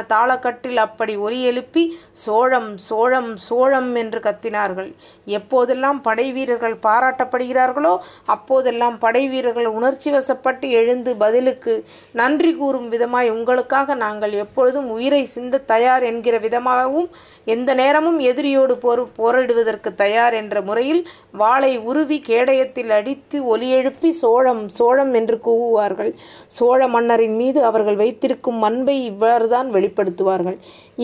காட்டில் 0.62 0.82
அப்படி 0.84 1.14
ஒலி 1.26 1.38
எழுப்பி 1.50 1.84
சோழம் 2.24 2.68
சோழம் 2.88 3.30
சோழம் 3.46 3.88
என்று 4.02 4.20
கத்தினார்கள். 4.26 4.90
எப்போதெல்லாம் 5.38 6.00
படை 6.08 6.26
வீரர்கள் 6.36 6.76
பாராட்டப்படுகிறார்களோ 6.84 7.94
அப்போதெல்லாம் 8.34 8.98
படை 9.04 9.24
வீரர்கள் 9.32 9.70
உணர்ச்சி 9.78 10.10
வசப்பட்டு 10.16 10.68
எழுந்து 10.80 11.14
பதிலுக்கு 11.24 11.74
நன்றி 12.20 12.52
கூறும் 12.60 12.88
விதமாய் 12.94 13.32
உங்களுக்காக 13.38 13.96
நாங்கள் 14.04 14.36
எப்பொழுதும் 14.44 14.92
உயிரை 14.98 15.24
சிந்த 15.36 15.62
தயார் 15.72 16.06
என்கிற 16.12 16.38
விதமாகவும் 16.46 17.10
எந்த 17.56 17.70
நேரமும் 17.82 18.20
எதிரியோடு 18.32 18.76
போர் 18.86 19.04
போரிடுவதற்கு 19.20 19.92
தயார் 20.04 20.38
என்ற 20.42 20.56
முறையில் 20.70 21.02
வாளை 21.42 21.74
உருவி 21.90 22.20
கேடயத்தில் 22.30 22.94
அடித்து 23.00 23.40
ஒலி 23.56 23.70
எழுப்பி 23.80 24.12
சோழம் 24.22 24.64
சோழம் 24.80 25.14
என்று 25.22 25.40
கூவுவார்கள். 25.48 26.14
சோழ 26.60 26.80
மன்னரின் 26.98 27.36
மீது 27.42 27.60
அவர்கள் 27.72 28.00
வைத்திருக்கும் 28.04 28.62
அன்பை 28.70 28.98
இவ்வாறுதான் 29.10 29.70
வெளிப்படுத்துவார்கள். 29.78 30.41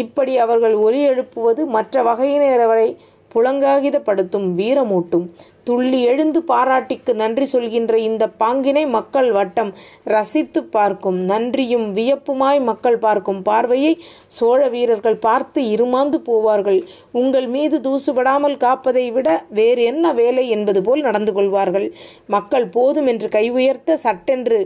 இப்படி 0.03 0.33
அவர்கள் 0.45 0.75
ஒலி 0.85 1.01
எழுப்புவது 1.11 1.61
மற்ற 1.75 2.03
வகையினரவரை 2.09 2.89
புலங்காகிதப்படுத்தும் 3.31 4.45
வீரமூட்டும். 4.59 5.25
துள்ளி 5.67 5.97
எழுந்து 6.11 6.39
பாராட்டிக்கு 6.49 7.11
நன்றி 7.21 7.45
சொல்கின்ற 7.53 7.93
இந்த 8.07 8.23
பாங்கினை 8.41 8.83
மக்கள் 8.95 9.29
வட்டம் 9.37 9.71
ரசித்து 10.13 10.61
பார்க்கும். 10.75 11.17
நன்றியும் 11.31 11.87
வியப்புமாய் 11.97 12.61
மக்கள் 12.69 12.97
பார்க்கும் 13.05 13.41
பார்வையை 13.41 13.93
சோழ 14.37 14.61
வீரர்கள் 14.75 15.17
பார்த்து 15.27 15.61
இருமாந்து 15.73 16.19
போவார்கள். 16.29 16.79
உங்கள் 17.21 17.47
மீது 17.55 17.79
தூசுபடாமல் 17.87 18.57
காப்பதை 18.63 19.05
விட 19.17 19.27
வேறு 19.59 19.83
என்ன 19.91 20.13
வேலை 20.21 20.45
என்பது 20.49 20.81
போல் 20.83 21.01
நடந்து 21.01 21.33
கொள்வார்கள். 21.33 21.87
மக்கள் 22.35 22.67
போதும் 22.77 23.09
என்று 23.13 23.29
கை 23.29 23.45
உயர்த்த 23.57 23.99
சட்டென்று 24.05 24.61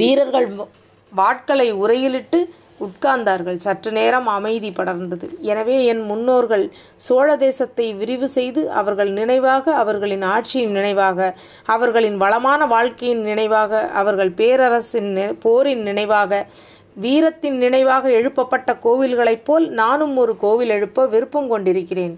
வீரர்கள் 0.00 0.48
வாட்களை 1.12 1.68
உரையிலிட்டு 1.82 2.40
உட்கார்ந்தார்கள். 2.86 3.58
சற்று 3.64 3.90
நேரம் 3.92 4.28
அமைதி 4.36 4.70
படர்ந்தது. 4.70 5.26
எனவே 5.50 5.76
என் 5.84 6.02
முன்னோர்கள் 6.10 6.64
சோழ 7.06 7.28
தேசத்தை 7.36 7.86
விரிவு 8.00 8.28
செய்து 8.28 8.62
அவர்கள் 8.80 9.10
நினைவாக 9.10 9.74
அவர்களின் 9.82 10.24
ஆட்சியின் 10.34 10.74
நினைவாக 10.78 11.28
அவர்களின் 11.74 12.18
வளமான 12.24 12.66
வாழ்க்கையின் 12.74 13.22
நினைவாக 13.22 13.82
அவர்கள் 14.02 14.32
பேரரசின் 14.40 15.12
போரின் 15.44 15.82
நினைவாக 15.82 16.42
வீரத்தின் 17.04 17.58
நினைவாக 17.58 18.10
எழுப்பப்பட்ட 18.20 18.70
கோவில்களைப் 18.86 19.44
போல் 19.44 19.66
நானும் 19.82 20.16
ஒரு 20.16 20.32
கோவில் 20.36 20.72
எழுப்ப 20.76 21.06
விருப்பம் 21.06 21.48
கொண்டிருக்கிறேன். 21.48 22.14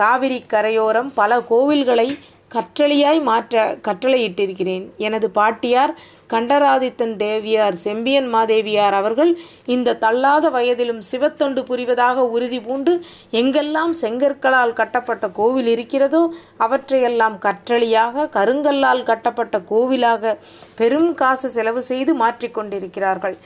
காவிரி 0.00 0.40
கரையோரம் 0.54 1.10
பல 1.20 1.38
கோவில்களை 1.50 2.08
கற்றளியாய் 2.54 3.20
மாற்ற 3.22 3.64
கட்டளையிட்டிருக்கிறேன். 3.86 4.84
எனது 5.06 5.26
பாட்டியார் 5.38 5.92
கண்டராதித்தன் 6.28 7.14
தேவியார் 7.16 7.76
செம்பியன் 7.78 8.28
மாதேவியார் 8.28 8.96
அவர்கள் 8.96 9.32
இந்த 9.66 9.96
தள்ளாத 9.98 10.46
வயதிலும் 10.50 11.02
சிவத்தொண்டு 11.10 11.62
புரிவதாக 11.64 12.24
உறுதி 12.28 12.60
பூண்டு 12.60 12.94
எங்கெல்லாம் 13.32 13.94
செங்கற்களால் 14.00 14.74
கட்டப்பட்ட 14.74 15.28
கோவில் 15.30 15.70
இருக்கிறதோ 15.74 16.22
அவற்றையெல்லாம் 16.58 17.38
கற்றளியாக 17.44 18.28
கருங்கல்லால் 18.32 19.02
கட்டப்பட்ட 19.02 19.58
கோவிலாக 19.70 20.34
பெரும் 20.74 21.10
காசு 21.14 21.50
செலவு 21.50 21.82
செய்து 21.84 22.14
மாற்றிக்கொண்டிருக்கிறார்கள் 22.20 23.38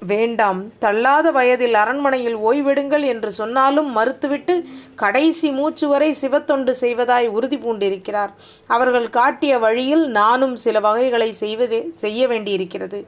வேண்டாம் 0.00 0.78
தள்ளாத 0.78 1.30
வயதில் 1.30 1.74
அரண்மனையில் 1.74 2.36
ஓய்வெடுங்கள் 2.36 3.04
என்று 3.04 3.32
சொன்னாலும் 3.32 3.96
மறுத்துவிட்டு 3.96 4.64
கடைசி 4.94 5.50
மூச்சு 5.50 5.88
வரை 5.88 6.16
சிவத்தொண்டு 6.20 6.74
செய்வதாய் 6.80 7.26
உறுதி 7.26 7.56
பூண்டிருக்கிறார். 7.56 8.30
அவர்கள் 8.66 9.08
காட்டிய 9.10 9.58
வழியில் 9.58 10.08
நானும் 10.08 10.56
சில 10.56 10.80
வகைகளை 10.80 11.32
செய்வதே 11.32 11.88
செய்ய 11.92 12.28
வேண்டியிருக்கிறது. 12.28 13.06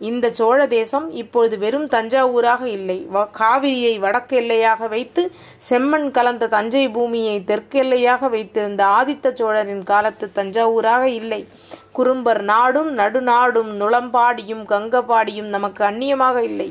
இந்த 0.00 0.26
சோழ 0.38 0.58
தேசம் 0.66 1.06
இப்பொழுது 1.20 1.56
வெறும் 1.58 1.86
தஞ்சாவூராக 1.94 2.62
இல்லை. 2.76 2.96
காவிரியை 3.40 3.94
வடக்கு 4.04 4.36
எல்லையாக 4.40 4.88
வைத்து 4.88 5.22
செம்மண் 5.68 6.08
கலந்த 6.10 6.48
தஞ்சை 6.48 6.84
பூமியை 6.88 7.36
தெற்கு 7.44 7.78
எல்லையாக 7.82 8.28
வைத்திருந்த 8.34 8.84
ஆதித்த 8.98 9.32
சோழரின் 9.40 9.82
காலத்து 9.82 10.28
தஞ்சாவூராக 10.38 11.04
இல்லை. 11.20 11.40
குறும்பர் 11.98 12.42
நாடும் 12.52 12.90
நடுநாடும் 12.98 13.72
நுளம்பாடியும் 13.80 14.64
கங்கபாடியும் 14.74 15.50
நமக்கு 15.56 15.84
அந்நியமாக 15.84 16.38
இல்லை. 16.50 16.68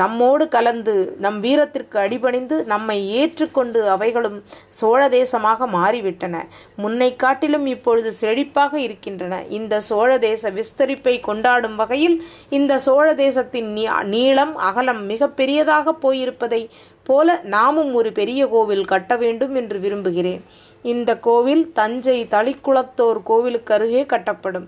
நம்மோடு 0.00 0.44
கலந்து 0.48 0.94
நம் 1.24 1.40
வீரத்திற்கு 1.40 1.96
அடிபணிந்து 1.98 2.56
நம்மை 2.72 2.96
ஏற்றுக்கொண்டு 3.20 3.80
அவைகளும் 3.88 4.38
சோழ 4.78 5.00
தேசமாக 5.08 5.68
மாறிவிட்டன. 5.76 6.36
முன்னை 6.82 7.10
காட்டிலும் 7.16 7.66
இப்பொழுது 7.66 8.12
செழிப்பாக 8.20 8.74
இருக்கின்றன. 8.86 9.34
இந்த 9.58 9.80
சோழ 9.80 10.10
தேச 10.18 10.52
விஸ்தரிப்பை 10.58 11.14
கொண்டாடும் 11.20 11.76
வகையில் 11.76 12.16
இந்த 12.58 12.78
சோழ 12.78 13.06
தேசத்தின் 13.14 13.70
நீளம் 14.14 14.56
அகலம் 14.70 15.02
மிக 15.12 15.28
பெரியதாக 15.40 15.96
போயிருப்பதை 16.02 16.62
போல 17.08 17.40
நாமும் 17.56 17.94
ஒரு 17.94 18.12
பெரிய 18.12 18.42
கோவில் 18.48 18.84
கட்ட 18.84 19.16
வேண்டும் 19.16 19.54
என்று 19.54 19.78
விரும்புகிறேன். 19.78 20.42
இந்த 20.82 21.10
கோவில் 21.26 21.64
தஞ்சை 21.72 22.18
தளிக்குளத்தோர் 22.30 23.20
கோவிலுக்கு 23.22 23.74
அருகே 23.74 24.02
கட்டப்படும். 24.04 24.66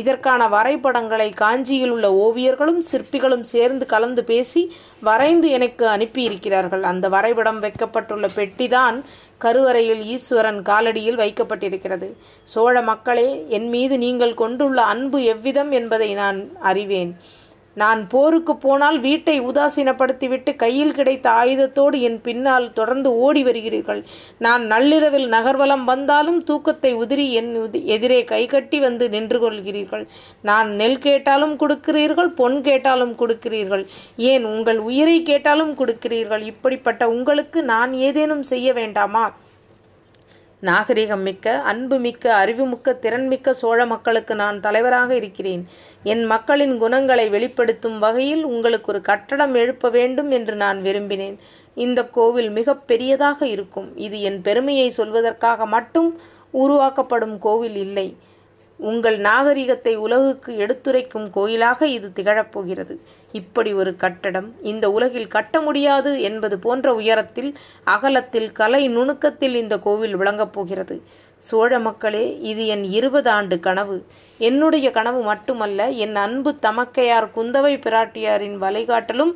இதற்கான 0.00 0.48
வரைபடங்களை 0.48 1.28
காஞ்சியில் 1.42 1.92
உள்ள 1.94 2.06
ஓவியர்களும் 2.24 2.80
சிற்பிகளும் 2.90 3.46
சேர்ந்து 3.52 3.86
கலந்து 3.86 4.24
பேசி 4.24 4.62
வரைந்து 5.00 5.48
எனக்கு 5.58 5.86
அனுப்பியிருக்கிறார்கள். 5.86 6.84
அந்த 6.92 7.08
வரைபடம் 7.08 7.60
வைக்கப்பட்டுள்ள 7.60 8.28
பெட்டிதான் 8.36 8.98
கருவறையில் 9.44 10.02
ஈஸ்வரன் 10.14 10.60
காலடியில் 10.70 11.20
வைக்கப்பட்டிருக்கிறது. 11.22 12.08
சோழ 12.54 12.82
மக்களே 12.82 13.28
என் 13.48 13.68
மீது 13.68 13.98
நீங்கள் 13.98 14.34
கொண்டுள்ள 14.34 14.82
அன்பு 14.82 15.20
எவ்விதம் 15.34 15.72
என்பதை 15.80 16.10
நான் 16.14 16.40
அறிவேன். 16.62 17.12
நான் 17.82 18.00
போருக்கு 18.12 18.56
போனால் 18.56 18.98
வீட்டை 19.06 19.36
உதாசீனப்படுத்திவிட்டு 19.50 20.52
கையில் 20.56 20.94
கிடைத்த 20.98 21.26
ஆயுதத்தோடு 21.42 21.98
என் 22.08 22.18
பின்னால் 22.26 22.66
தொடர்ந்து 22.72 23.10
ஓடி 23.24 23.42
வருகிறீர்கள். 23.44 24.00
நான் 24.38 24.64
நள்ளிரவில் 24.72 25.28
நகர்வலம் 25.28 25.84
வந்தாலும் 25.92 26.40
தூக்கத்தை 26.50 26.92
உதிரி 27.02 27.26
என் 27.40 27.50
எதிரே 27.96 28.20
கைகட்டி 28.24 28.80
வந்து 28.80 29.08
நின்று 29.08 29.40
கொள்கிறீர்கள். 29.44 30.04
நான் 30.50 30.70
நெல் 30.80 30.98
கேட்டாலும் 30.98 31.56
கொடுக்கிறீர்கள் 31.62 32.30
பொன் 32.40 32.58
கேட்டாலும் 32.60 33.14
கொடுக்கிறீர்கள். 33.22 33.86
ஏன் 34.32 34.44
உங்கள் 34.44 34.80
உயிரை 34.90 35.18
கேட்டாலும் 35.22 35.74
கொடுக்கிறீர்கள்? 35.80 36.44
இப்படிப்பட்ட 36.52 37.08
உங்களுக்கு 37.16 37.62
நான் 37.72 37.92
ஏதேனும் 38.08 38.44
செய்ய 38.52 38.68
வேண்டாமா? 38.72 39.24
நாகரிகம் 40.68 41.24
மிக்க 41.28 41.54
அன்பு 41.70 41.96
மிக்க 41.98 42.24
அறிவுமிக்க 42.34 42.94
திறன்மிக்க 43.02 43.54
சோழ 43.60 43.80
மக்களுக்கு 43.86 44.34
நான் 44.34 44.58
தலைவராக 44.60 45.10
இருக்கிறேன். 45.14 45.62
என் 46.12 46.24
மக்களின் 46.24 46.74
குணங்களை 46.78 47.26
வெளிப்படுத்தும் 47.28 47.98
வகையில் 47.98 48.44
உங்களுக்கு 48.44 48.90
ஒரு 48.92 49.00
கட்டடம் 49.00 49.54
எழுப்ப 49.54 49.90
வேண்டும் 49.98 50.30
என்று 50.30 50.54
நான் 50.64 50.78
விரும்பினேன். 50.82 51.36
இந்த 51.86 52.00
கோவில் 52.18 52.50
மிக 52.50 52.76
பெரியதாக 52.90 53.40
இருக்கும். 53.46 53.88
இது 54.06 54.18
என் 54.20 54.40
பெருமையை 54.40 54.88
சொல்வதற்காக 54.96 55.66
மட்டும் 55.66 56.10
உருவாக்கப்படும் 56.64 57.36
கோவில் 57.38 57.78
இல்லை. 57.86 58.08
உங்கள் 58.80 59.18
நாகரிகத்தை 59.26 59.92
உலகுக்கு 59.96 60.52
எடுத்துரைக்கும் 60.56 61.28
கோயிலாக 61.30 61.86
இது 61.96 62.08
திகழப்போகிறது 62.16 62.94
இப்படி 63.40 63.70
ஒரு 63.80 63.92
கட்டடம் 64.02 64.48
இந்த 64.72 64.86
உலகில் 64.96 65.32
கட்ட 65.34 65.60
முடியாது 65.66 66.10
என்பது 66.28 66.56
போன்ற 66.64 66.88
உயரத்தில் 67.00 67.50
அகலத்தில் 67.94 68.48
கலை 68.60 68.82
நுணுக்கத்தில் 68.96 69.56
இந்த 69.62 69.74
கோவில் 69.86 70.16
விளங்கப் 70.20 70.54
போகிறது. 70.56 70.96
சோழ 71.42 71.78
மக்களே 71.86 72.24
இது 72.50 72.62
என் 72.74 72.84
இருபது 72.98 73.28
ஆண்டு 73.30 73.56
கனவு. 73.66 73.96
என்னுடைய 74.48 74.86
கனவு 74.98 75.20
மட்டுமல்ல 75.30 75.88
என் 76.04 76.16
அன்பு 76.24 76.50
தமக்கையார் 76.66 77.26
குந்தவை 77.36 77.74
பிராட்டியாரின் 77.86 78.56
வழிகாட்டலும் 78.64 79.32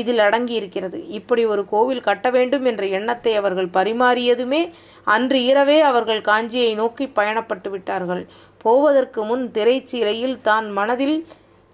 இதில் 0.00 0.22
அடங்கியிருக்கிறது. 0.26 0.98
இப்படி 1.18 1.42
ஒரு 1.52 1.62
கோவில் 1.72 2.06
கட்ட 2.08 2.26
வேண்டும் 2.36 2.64
என்ற 2.70 2.84
எண்ணத்தை 2.98 3.34
அவர்கள் 3.40 3.70
பரிமாறியதுமே 3.78 4.62
அன்று 5.16 5.40
இரவே 5.50 5.78
அவர்கள் 5.90 6.26
காஞ்சியை 6.30 6.72
நோக்கி 6.82 7.06
பயணப்பட்டு 7.18 7.70
விட்டார்கள். 7.74 8.24
போவதற்கு 8.64 9.20
முன் 9.30 9.46
திரைச்சீலையில் 9.56 10.36
தான் 10.48 10.66
மனதில் 10.80 11.16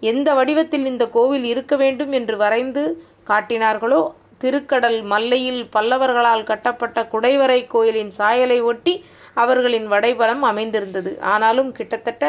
எந்த 0.01 0.35
வடிவத்தில் 0.35 0.87
இந்த 0.87 1.09
கோவில் 1.09 1.45
இருக்க 1.45 1.77
வேண்டும் 1.77 2.13
என்று 2.13 2.37
வரைந்து 2.37 2.85
காட்டினார்களோ 3.27 4.01
திருக்கடல் 4.43 4.99
மல்லையில் 5.03 5.69
பல்லவர்களால் 5.77 6.45
கட்டப்பட்ட 6.45 6.99
குடைவரை 7.13 7.67
கோயிலின் 7.67 8.11
சாயலை 8.11 8.59
ஒட்டி 8.61 9.05
அவர்களின் 9.35 9.87
வடைபலம் 9.87 10.43
அமைந்திருந்தது. 10.43 11.21
ஆனாலும் 11.21 11.73
கிட்டத்தட்ட 11.73 12.25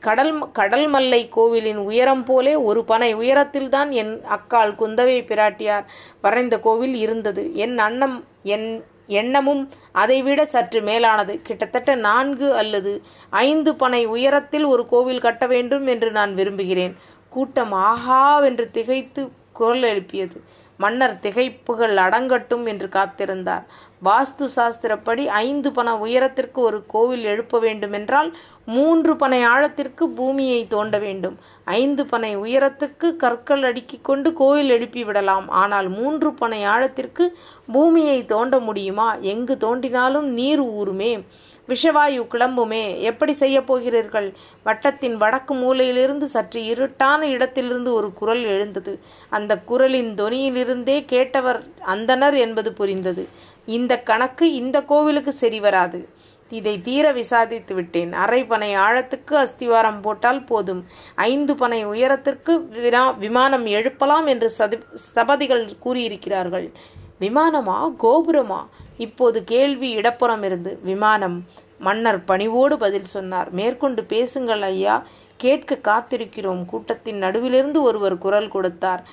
கடல் 0.00 0.32
கடல் 0.52 0.86
மல்லை 0.88 1.28
கோவிலின் 1.28 1.76
உயரம் 1.76 2.24
போலே 2.24 2.54
ஒரு 2.54 2.84
பனை 2.84 3.14
உயரத்தில்தான் 3.14 3.90
என் 3.90 4.14
அக்காள் 4.36 4.74
குந்தவை 4.80 5.18
பிராட்டியார் 5.30 5.86
வரைந்த 6.20 6.58
கோவில் 6.58 6.94
இருந்தது. 6.94 7.44
என் 7.54 7.78
அன்னம் 7.78 8.24
என் 8.42 8.68
எண்ணமும் 9.06 9.70
அதைவிட 9.92 10.44
சற்று 10.44 10.80
மேலானது. 10.80 11.40
கிட்டத்தட்ட 11.42 11.94
நான்கு 11.94 12.54
அல்லது 12.54 13.02
ஐந்து 13.30 13.74
பனை 13.74 14.06
உயரத்தில் 14.06 14.64
ஒரு 14.64 14.86
கோவில் 14.86 15.20
கட்ட 15.20 15.46
வேண்டும் 15.46 15.86
என்று 15.86 16.10
நான் 16.10 16.34
விரும்புகிறேன். 16.34 16.96
கூட்டம் 17.28 17.72
ஆஹாவென்று 17.72 18.70
திகைத்து 18.70 19.30
குரல் 19.52 19.82
எழுப்பியது. 19.82 20.42
மன்னர் 20.76 21.18
திகைப்புகள் 21.22 21.94
அடங்கட்டும் 21.96 22.66
என்று 22.66 22.88
காத்திருந்தார். 22.88 23.64
வாஸ்து 24.04 24.48
சாஸ்திரப்படி 24.56 25.24
ஐந்து 25.26 25.72
பண 25.72 25.98
உயரத்திற்கு 25.98 26.60
ஒரு 26.60 26.86
கோவில் 26.86 27.24
எழுப்ப 27.24 27.58
வேண்டுமென்றால் 27.58 28.36
மூன்று 28.66 29.16
பனை 29.16 29.42
ஆழத்திற்கு 29.42 30.08
பூமியை 30.08 30.66
தோண்ட 30.66 30.98
வேண்டும். 30.98 31.38
ஐந்து 31.64 32.06
பனை 32.06 32.36
உயரத்துக்கு 32.36 33.16
கற்கள் 33.16 33.62
அடுக்கிக் 33.62 34.04
கொண்டு 34.04 34.32
கோயில் 34.32 34.70
எழுப்பி 34.70 35.04
விடலாம். 35.04 35.48
ஆனால் 35.48 35.88
மூன்று 35.88 36.34
பனை 36.34 36.64
ஆழத்திற்கு 36.64 37.38
பூமியை 37.72 38.24
தோண்ட 38.24 38.58
முடியுமா? 38.58 39.14
எங்கு 39.14 39.56
தோண்டினாலும் 39.60 40.28
நீர் 40.38 40.60
ஊறுமே. 40.60 41.26
விஷவாயு 41.68 42.22
கிளம்புமே 42.30 43.00
எப்படி 43.00 43.32
செய்ய 43.32 43.62
போகிறீர்கள்? 43.62 44.34
வட்டத்தின் 44.64 45.16
வடக்கு 45.16 45.54
மூலையிலிருந்து 45.54 46.22
சற்று 46.22 46.60
இருட்டான 46.64 47.22
இடத்திலிருந்து 47.22 47.92
ஒரு 47.92 48.12
குரல் 48.12 48.44
எழுந்தது. 48.44 49.00
அந்த 49.30 49.58
குரலின் 49.58 50.14
தொனியிலிருந்தே 50.14 50.98
கேட்டவர் 51.12 51.60
அந்தனர் 51.86 52.36
என்பது 52.38 52.72
புரிந்தது. 52.72 53.28
இந்த 53.66 54.02
கணக்கு 54.02 54.52
இந்த 54.52 54.82
கோவிலுக்கு 54.82 55.32
சரி 55.32 55.60
வராது. 55.60 56.08
இதை 56.50 56.80
தீர 56.80 57.12
விசாரித்து 57.12 57.74
விட்டேன். 57.74 58.12
அரை 58.12 58.44
பனை 58.44 58.76
ஆழத்துக்கு 58.76 59.34
அஸ்திவாரம் 59.34 60.00
போட்டால் 60.00 60.44
போதும். 60.44 60.84
ஐந்து 61.14 61.54
பனை 61.54 61.84
உயரத்திற்கு 61.84 62.66
வினா 62.66 63.10
விமானம் 63.10 63.66
எழுப்பலாம் 63.66 64.26
என்று 64.26 64.50
சதி 64.50 64.78
சபதிகள் 64.94 65.68
கூறியிருக்கிறார்கள். 65.84 66.72
விமானமா? 67.20 67.94
கோபுரமா? 68.02 68.60
இப்போது 68.98 69.44
கேள்வி 69.44 69.90
இடப்புறம் 69.90 70.42
இருந்து 70.42 70.78
விமானம் 70.82 71.46
மன்னர் 71.78 72.24
பணிவோடு 72.24 72.78
பதில் 72.78 73.04
சொன்னார். 73.04 73.50
மேற்கொண்டு 73.50 74.04
பேசுங்கள் 74.04 74.62
ஐயா 74.62 75.06
கேட்க 75.36 75.78
காத்திருக்கிறோம். 75.82 76.64
கூட்டத்தின் 76.64 77.22
நடுவிலிருந்து 77.22 77.80
ஒருவர் 77.82 78.18
குரல் 78.18 78.48
கொடுத்தார். 78.48 79.04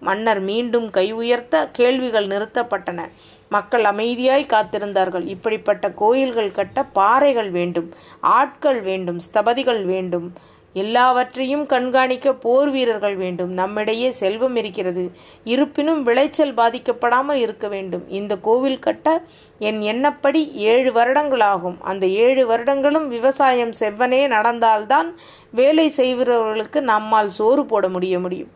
மன்னர் 0.00 0.40
மீண்டும் 0.40 0.90
கை 0.90 1.12
உயர்த்த 1.12 1.68
கேள்விகள் 1.72 2.26
நிறுத்தப்பட்டன. 2.26 3.08
மக்கள் 3.48 3.84
அமைதியாய் 3.84 4.46
காத்திருந்தார்கள். 4.46 5.26
இப்படிப்பட்ட 5.26 5.90
கோயில்கள் 5.90 6.50
கட்ட 6.50 6.84
பாறைகள் 6.84 7.50
வேண்டும் 7.50 7.92
ஆட்கள் 8.20 8.80
வேண்டும் 8.80 9.20
ஸ்தபதிகள் 9.20 9.84
வேண்டும். 9.84 10.32
எல்லாவற்றையும் 10.74 11.66
கண்காணிக்க 11.66 12.34
போர் 12.34 12.70
வீரர்கள் 12.70 13.16
வேண்டும். 13.16 13.52
நம்மிடையே 13.52 14.10
செல்வம் 14.10 14.56
இருக்கிறது. 14.56 15.10
இருப்பினும் 15.44 16.02
விளைச்சல் 16.02 16.54
பாதிக்கப்படாமல் 16.54 17.32
இருக்க 17.32 17.68
வேண்டும். 17.68 18.08
இந்த 18.08 18.36
கோவில் 18.36 18.78
கட்ட 18.78 19.22
என் 19.58 19.80
எண்ணப்படி 19.80 20.52
ஏழு 20.52 20.92
வருடங்களாகும். 20.92 21.76
அந்த 21.80 22.06
ஏழு 22.06 22.46
வருடங்களும் 22.46 23.08
விவசாயம் 23.08 23.72
செவ்வனே 23.80 24.26
நடந்தால்தான் 24.26 25.18
வேலை 25.50 25.92
செய்கிறவர்களுக்கு 25.96 26.80
நம்மால் 26.80 27.28
சோறு 27.28 27.66
போட 27.66 27.88
முடிய 27.88 28.18
முடியும். 28.18 28.50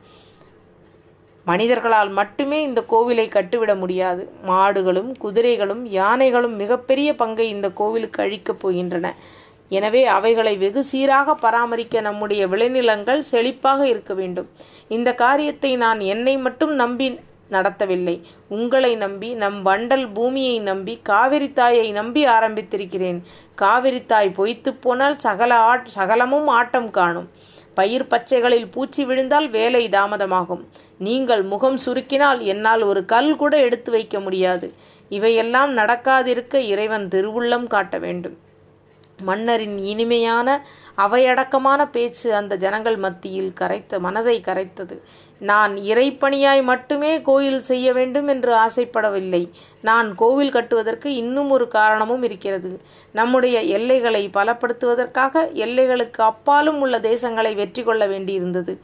மனிதர்களால் 1.45 2.11
மட்டுமே 2.11 2.63
இந்த 2.63 2.85
கோவிலை 2.89 3.29
கட்டுவிட 3.29 3.75
முடியாது. 3.75 4.33
மாடுகளும் 4.47 5.19
குதிரைகளும் 5.19 5.87
யானைகளும் 5.87 6.57
மிகப்பெரிய 6.57 7.15
பங்கை 7.15 7.49
இந்த 7.49 7.71
கோவிலுக்கு 7.71 8.23
அழிக்கப் 8.23 8.69
போகின்றன. 8.69 9.07
எனவே 9.69 10.03
அவைகளை 10.17 10.57
வெகு 10.57 10.85
சீராக 10.85 11.35
பராமரிக்க 11.35 12.01
நம்முடைய 12.01 12.43
விளைநிலங்கள் 12.47 13.23
செழிப்பாக 13.31 13.81
இருக்க 13.89 14.15
வேண்டும். 14.15 14.49
இந்த 14.89 15.15
காரியத்தை 15.15 15.77
நான் 15.77 16.01
என்னை 16.15 16.37
மட்டும் 16.39 16.75
நம்பி 16.75 17.09
நடத்தவில்லை. 17.51 18.15
உங்களை 18.49 18.91
நம்பி 18.97 19.29
நம் 19.35 19.59
வண்டல் 19.67 20.07
பூமியை 20.17 20.57
நம்பி 20.61 20.95
காவிரி 21.03 21.53
தாயை 21.53 21.87
நம்பி 21.93 22.23
ஆரம்பித்திருக்கிறேன். 22.27 23.21
காவிரி 23.55 24.01
தாய் 24.07 24.31
பொய்த்து 24.31 24.73
போனால் 24.75 25.17
சகல 25.27 25.61
ஆட் 25.71 25.87
சகலமும் 25.99 26.49
ஆட்டம் 26.59 26.91
காணும். 26.91 27.31
பயிர் 27.75 28.07
பச்சைகளில் 28.13 28.69
பூச்சி 28.75 29.03
விழுந்தால் 29.05 29.49
வேலை 29.51 29.89
தாமதமாகும். 29.89 30.63
நீங்கள் 30.99 31.43
முகம் 31.43 31.79
சுருக்கினால் 31.85 32.41
என்னால் 32.53 32.83
ஒரு 32.83 33.05
கல் 33.05 33.33
கூட 33.37 33.55
எடுத்து 33.67 33.91
வைக்க 33.91 34.21
முடியாது. 34.21 34.69
இவையெல்லாம் 35.09 35.73
நடக்காதிருக்க 35.77 36.55
இறைவன் 36.73 37.09
திருவுள்ளம் 37.09 37.67
காட்ட 37.67 37.99
வேண்டும். 37.99 38.37
மன்னரின் 39.23 39.79
இனிமையான 39.79 40.67
அவையடக்கமான 40.97 41.91
பேச்சு 41.91 42.35
அந்த 42.35 42.57
ஜனங்கள் 42.57 42.97
மத்தியில் 42.97 43.53
கரைத்த 43.53 43.99
மனதை 43.99 44.41
கரைத்தது. 44.41 45.03
நான் 45.39 45.77
இறைப்பணியாய் 45.77 46.63
மட்டுமே 46.63 47.23
கோயில் 47.23 47.61
செய்ய 47.61 47.93
வேண்டும் 47.93 48.27
என்று 48.27 48.55
ஆசைப்படவில்லை. 48.55 49.51
நான் 49.81 50.15
கோவில் 50.15 50.51
கட்டுவதற்கு 50.51 51.15
இன்னும் 51.15 51.51
ஒரு 51.51 51.69
காரணமும் 51.69 52.23
இருக்கிறது. 52.23 52.81
நம்முடைய 53.13 53.63
எல்லைகளை 53.63 54.31
பலப்படுத்துவதற்காக 54.33 55.45
எல்லைகளுக்கு 55.55 56.21
அப்பாலும் 56.21 56.81
உள்ள 56.81 56.99
தேசங்களை 56.99 57.55
வெற்றி 57.55 57.83
கொள்ள 57.83 58.07
வேண்டியிருந்தது. 58.07 58.79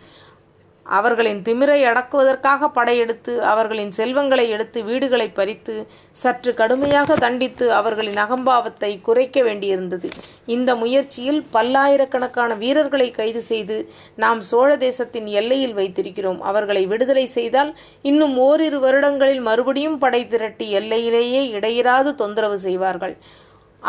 அவர்களின் 0.86 1.42
திமிரை 1.42 1.78
அடக்குவதற்காக 1.90 2.68
படையெடுத்து 2.68 3.42
அவர்களின் 3.42 3.92
செல்வங்களை 3.92 4.48
எடுத்து 4.48 4.84
வீடுகளை 4.84 5.28
பறித்து 5.28 5.86
சற்று 6.12 6.54
கடுமையாக 6.54 7.14
தண்டித்து 7.14 7.72
அவர்களின் 7.72 8.14
அகம்பாவத்தை 8.14 9.00
குறைக்க 9.00 9.42
வேண்டியிருந்தது. 9.42 10.08
இந்த 10.46 10.74
முயற்சியில் 10.74 11.44
பல்லாயிரக்கணக்கான 11.52 12.54
வீரர்களை 12.54 13.10
கைது 13.10 13.42
செய்து 13.42 13.90
நாம் 14.16 14.40
சோழ 14.40 14.76
தேசத்தின் 14.76 15.26
எல்லையில் 15.26 15.74
வைத்திருக்கிறோம். 15.74 16.40
அவர்களை 16.40 16.86
விடுதலை 16.86 17.26
செய்தால் 17.26 17.78
இன்னும் 18.02 18.36
ஓரிரு 18.38 18.80
வருடங்களில் 18.80 19.40
மறுபடியும் 19.40 19.98
படை 19.98 20.26
திரட்டி 20.26 20.68
எல்லையிலேயே 20.72 21.42
இடையிறாது 21.52 22.14
தொந்தரவு 22.14 22.58
செய்வார்கள். 22.58 23.16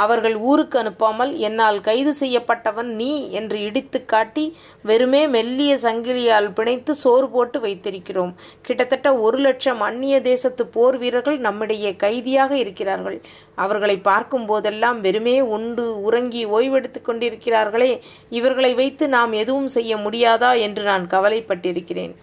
அவர்கள் 0.04 0.36
ஊருக்கு 0.50 0.78
அனுப்பாமல் 0.82 1.32
என்னால் 1.48 1.80
கைது 1.88 2.14
செய்யப்பட்டவன் 2.22 2.90
நீ 3.02 3.10
என்று 3.40 3.58
இடித்து 3.68 4.00
காட்டி 4.06 4.46
வெறுமே 4.90 5.22
மெல்லிய 5.36 5.74
சங்கிலியால் 5.84 6.50
பிணைத்து 6.58 6.94
சோறு 7.04 7.28
போட்டு 7.30 7.60
வைத்திருக்கிறோம். 7.60 8.34
கிட்டத்தட்ட 8.62 9.10
ஒரு 9.26 9.40
லட்சம் 9.48 9.82
அந்நிய 9.82 10.16
தேசத்து 10.22 10.66
போர் 10.76 10.98
வீரர்கள் 10.98 11.40
நம்மிடையே 11.48 11.92
கைதியாக 11.96 12.52
இருக்கிறார்கள். 12.58 13.18
அவர்களை 13.56 13.98
பார்க்கும் 14.10 14.46
போதெல்லாம் 14.46 15.02
வெறுமே 15.02 15.38
உண்டு 15.58 15.86
உறங்கி 16.02 16.44
ஓய்வெடுத்து 16.58 17.02
கொண்டிருக்கிறார்களே. 17.02 17.92
இவர்களை 18.40 18.74
வைத்து 18.82 19.08
நாம் 19.18 19.34
எதுவும் 19.44 19.70
செய்ய 19.78 19.98
முடியாதா 19.98 20.52
என்று 20.68 20.84
நான் 20.84 21.06
கவலைப்பட்டிருக்கிறேன். 21.08 22.16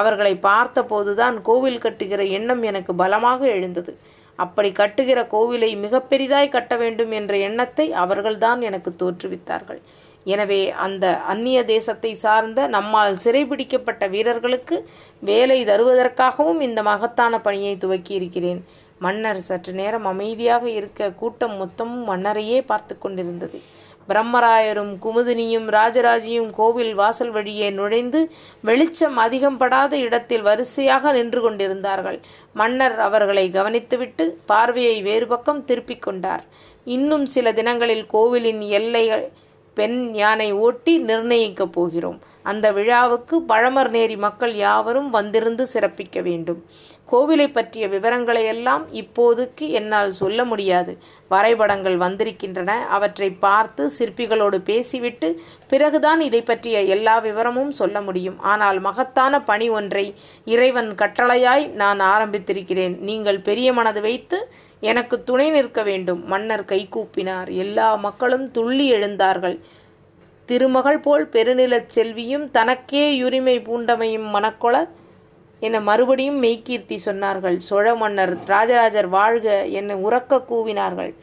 அவர்களை 0.00 0.34
பார்த்தபோதுதான் 0.48 1.36
கோவில் 1.42 1.82
கட்டுகிற 1.84 2.22
எண்ணம் 2.30 2.62
எனக்கு 2.62 2.92
பலமாக 2.94 3.40
எழுந்தது. 3.56 3.92
அப்படி 4.44 4.70
கட்டுகிற 4.80 5.20
கோவிலை 5.34 5.70
மிக 5.84 6.00
பெரிதாய் 6.10 6.54
கட்ட 6.54 6.74
வேண்டும் 6.82 7.12
என்ற 7.18 7.32
எண்ணத்தை 7.48 7.86
அவர்கள்தான் 8.02 8.60
எனக்கு 8.68 8.92
தோற்றுவித்தார்கள். 9.02 9.80
எனவே 10.32 10.60
அந்த 10.84 11.04
அந்நிய 11.32 11.58
தேசத்தை 11.72 12.12
சார்ந்த 12.24 12.66
நம்மால் 12.76 13.14
சிறைபிடிக்கப்பட்ட 13.24 14.04
வீரர்களுக்கு 14.14 14.76
வேலை 15.30 15.58
தருவதற்காகவும் 15.70 16.60
இந்த 16.68 16.80
மகத்தான 16.90 17.40
பணியை 17.46 17.74
துவக்கி 17.84 18.12
இருக்கிறேன். 18.20 18.60
மன்னர் 19.04 19.40
சற்று 19.48 19.72
நேரம் 19.80 20.06
அமைதியாக 20.12 20.64
இருக்க 20.78 21.10
கூட்டம் 21.20 21.54
மொத்தமும் 21.60 22.04
மன்னரையே 22.10 22.58
பார்த்து 22.70 22.94
கொண்டிருந்தது. 23.04 23.60
பிரம்மராயரும் 24.08 24.92
குமுதினியும் 25.02 25.66
ராஜராஜியும் 25.68 26.50
கோவில் 26.50 26.94
வாசல் 26.94 27.30
வழியே 27.30 27.70
நுழைந்து 27.70 28.30
வெளிச்சம் 28.60 29.16
அதிகம் 29.16 29.56
படாத 29.56 29.96
இடத்தில் 29.96 30.42
வரிசையாக 30.42 31.12
நின்று 31.12 31.40
கொண்டிருந்தார்கள். 31.40 32.20
மன்னர் 32.52 32.98
அவர்களை 32.98 33.50
கவனித்துவிட்டு 33.52 34.26
பார்வையை 34.46 35.02
வேறு 35.02 35.26
பக்கம் 35.26 35.64
திருப்பிக் 35.64 36.02
கொண்டார். 36.02 36.44
இன்னும் 36.84 37.26
சில 37.26 37.52
தினங்களில் 37.52 38.06
கோவிலின் 38.06 38.60
எல்லைகள் 38.60 39.32
பெண் 39.80 39.98
யானை 40.22 40.48
ஓட்டி 40.64 40.94
நிர்ணயிக்கப் 41.10 41.74
போகிறோம். 41.78 42.20
அந்த 42.50 42.66
விழாவுக்கு 42.76 43.36
பழமர் 43.48 43.90
நேரி 43.96 44.16
மக்கள் 44.26 44.54
யாவரும் 44.66 45.10
வந்திருந்து 45.10 45.64
சிறப்பிக்க 45.74 46.22
வேண்டும். 46.28 46.60
கோவிலை 47.10 47.46
பற்றிய 47.52 47.84
விவரங்களை 47.88 48.42
எல்லாம் 48.50 48.82
இப்போதுக்கு 49.00 49.66
என்னால் 49.78 50.12
சொல்ல 50.18 50.40
முடியாது. 50.50 50.92
வரைபடங்கள் 51.28 51.96
வந்திருக்கின்றன. 51.96 52.70
அவற்றை 52.96 53.28
பார்த்து 53.46 53.84
சிற்பிகளோடு 53.98 54.58
பேசிவிட்டு 54.70 55.28
பிறகுதான் 55.68 56.20
இதை 56.28 56.42
பற்றிய 56.42 56.82
எல்லா 56.96 57.16
விவரமும் 57.18 57.72
சொல்ல 57.80 58.00
முடியும். 58.08 58.38
ஆனால் 58.52 58.80
மகத்தான 58.80 59.42
பணி 59.50 59.68
ஒன்றை 59.78 60.06
இறைவன் 60.54 60.90
கட்டளையாய் 61.02 61.66
நான் 61.82 62.02
ஆரம்பித்திருக்கிறேன். 62.14 62.96
நீங்கள் 63.10 63.40
பெரிய 63.50 63.72
மனது 63.72 64.02
வைத்து 64.08 64.38
எனக்கு 64.80 65.24
துணை 65.24 65.50
நிற்க 65.50 65.82
வேண்டும் 65.82 66.26
மன்னர் 66.26 66.64
கைகூப்பினார் 66.64 67.50
எல்லா 67.50 67.94
மக்களும் 67.94 68.50
துள்ளி 68.50 68.92
எழுந்தார்கள். 68.92 69.58
திருமகள் 70.46 70.98
போல் 70.98 71.28
பெருநிலச் 71.32 71.90
செல்வியும் 71.94 72.50
தனக்கே 72.50 73.22
உரிமை 73.22 73.58
பூண்டமையும் 73.58 74.28
மனக்கொள 74.36 74.88
என 75.60 75.80
மறுபடியும் 75.80 76.42
மெய்கீர்த்தி 76.42 76.98
சொன்னார்கள். 77.04 77.56
சோழ 77.56 77.94
மன்னர் 77.94 78.44
ராஜராஜர் 78.44 79.08
வாழ்க 79.08 79.66
என்னை 79.66 79.96
உறக்க 79.96 80.42
கூவினார்கள். 80.48 81.14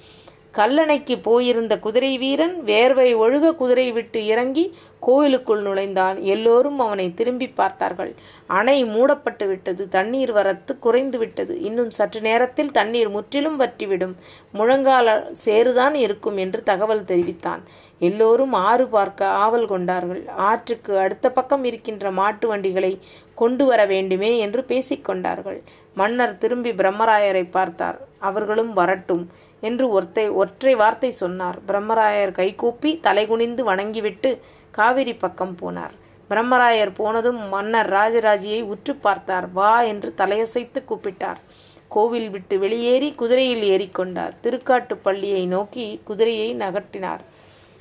கல்லணைக்கு 0.54 1.15
போயிருந்த 1.22 1.80
குதிரை 1.80 2.17
வீரன் 2.17 2.56
வேர்வை 2.65 3.10
ஒழுக 3.24 3.56
குதிரை 3.56 3.91
விட்டு 3.91 4.26
இறங்கி 4.26 4.76
கோயிலுக்குள் 5.08 5.62
நுழைந்தான் 5.67 6.17
எல்லோரும் 6.34 6.80
அவனை 6.86 7.08
திரும்பி 7.20 7.48
பார்த்தார்கள். 7.60 8.12
அணை 8.60 8.78
மூடப்பட்டு 8.93 9.46
விட்டது 9.52 9.84
தண்ணீர் 9.96 10.34
வரத்து 10.38 10.74
குறைந்து 10.86 11.17
விட்டது. 11.24 11.54
இன்னும் 11.67 11.91
சற்று 11.98 12.22
நேரத்தில் 12.30 12.76
தண்ணீர் 12.80 13.12
முற்றிலும் 13.15 13.60
வற்றிவிடும். 13.62 14.15
முழங்கால 14.60 15.17
சேறுதான் 15.46 15.98
இருக்கும் 16.06 16.39
என்று 16.46 16.62
தகவல் 16.72 17.08
தெரிவித்தான். 17.12 17.63
எல்லோரும் 18.02 18.54
ஆறு 18.70 18.86
பார்க்க 18.96 19.30
ஆவல் 19.43 19.67
கொண்டார்கள். 19.74 20.22
ஆற்றுக்கு 20.50 20.93
அடுத்த 21.06 21.28
பக்கம் 21.38 21.63
இருக்கின்ற 21.70 22.12
மாட்டு 22.20 22.48
வண்டிகளை 22.48 22.93
கொண்டு 23.41 23.63
வர 23.70 23.82
வேண்டுமே 23.93 24.30
என்று 24.46 24.62
பேசிக்கொண்டார்கள் 24.72 25.60
மன்னர் 26.00 26.34
திரும்பி 26.41 26.72
பிரம்மராயரை 26.80 27.43
பார்த்தார். 27.56 27.98
அவர்களும் 28.28 28.72
வரட்டும் 28.80 29.24
என்று 29.63 29.86
ஒருத்தை 29.96 30.26
ஒற்றை 30.41 30.74
வார்த்தை 30.82 31.12
சொன்னார். 31.22 31.58
பிரம்மராயர் 31.70 32.34
கைகூப்பி 32.39 32.91
தலைகுனிந்து 33.08 33.63
வணங்கிவிட்டு 33.70 34.32
காவிரி 34.71 35.13
பக்கம் 35.13 35.56
போனார். 35.62 35.95
பிரம்மராயர் 36.30 36.91
போனதும் 36.93 37.47
மன்னர் 37.47 37.89
ராஜராஜியை 37.89 38.63
உற்று 38.63 38.95
பார்த்தார். 38.95 39.51
வா 39.51 39.82
என்று 39.82 40.13
தலையசைத்து 40.17 40.80
கூப்பிட்டார். 40.86 41.41
கோவில் 41.88 42.30
விட்டு 42.30 42.59
வெளியேறி 42.59 43.09
குதிரையில் 43.11 43.63
ஏறிக்கொண்டார் 43.74 44.34
திருக்காட்டுப்பள்ளியை 44.43 45.47
நோக்கி 45.47 46.01
குதிரையை 46.03 46.55
நகட்டினார் 46.55 47.24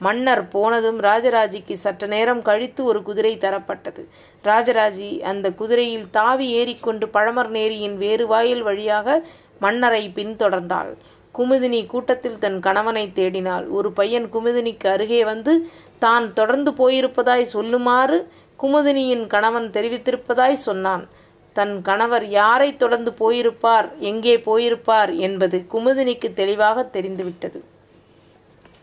மன்னர் 0.00 0.48
போனதும் 0.48 0.98
ராஜராஜிக்கு 1.00 1.72
சற்று 1.72 2.08
நேரம் 2.08 2.42
கழித்து 2.42 2.84
ஒரு 2.84 3.02
குதிரை 3.02 3.36
தரப்பட்டது. 3.36 4.02
ராஜராஜி 4.44 5.20
அந்த 5.20 5.50
குதிரையில் 5.50 6.10
தாவி 6.10 6.48
ஏறிக்கொண்டு 6.50 7.06
பழமர் 7.06 7.48
நேரியின் 7.48 7.96
வேறு 7.96 8.26
வாயில் 8.26 8.62
வழியாக 8.62 9.26
மன்னரை 9.58 10.12
பின்தொடர்ந்தாள். 10.14 10.92
குமுதினி 11.38 11.86
கூட்டத்தில் 11.86 12.38
தன் 12.38 12.58
கணவனை 12.60 13.04
தேடினாள். 13.14 13.68
ஒரு 13.68 13.92
பையன் 13.92 14.26
குமுதினிக்கு 14.32 14.86
அருகே 14.86 15.24
வந்து 15.24 15.52
தான் 15.98 16.32
தொடர்ந்து 16.32 16.70
போயிருப்பதாய் 16.72 17.52
சொல்லுமாறு 17.52 18.18
குமுதினியின் 18.62 19.26
கணவன் 19.26 19.70
தெரிவித்திருப்பதாய் 19.70 20.64
சொன்னான். 20.66 21.04
தன் 21.52 21.82
கணவர் 21.82 22.28
யாரை 22.28 22.76
தொடர்ந்து 22.76 23.10
போயிருப்பார் 23.20 23.88
எங்கே 23.98 24.36
போயிருப்பார் 24.36 25.12
என்பது 25.18 25.58
குமுதினிக்கு 25.72 26.30
தெளிவாக 26.32 26.84
தெரிந்துவிட்டது. 26.84 27.64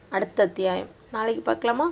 அடுத்த 0.10 0.44
அத்தியாயம். 0.44 0.90
நாளைக்கு 1.12 1.42
பார்க்கலாமா? 1.42 1.88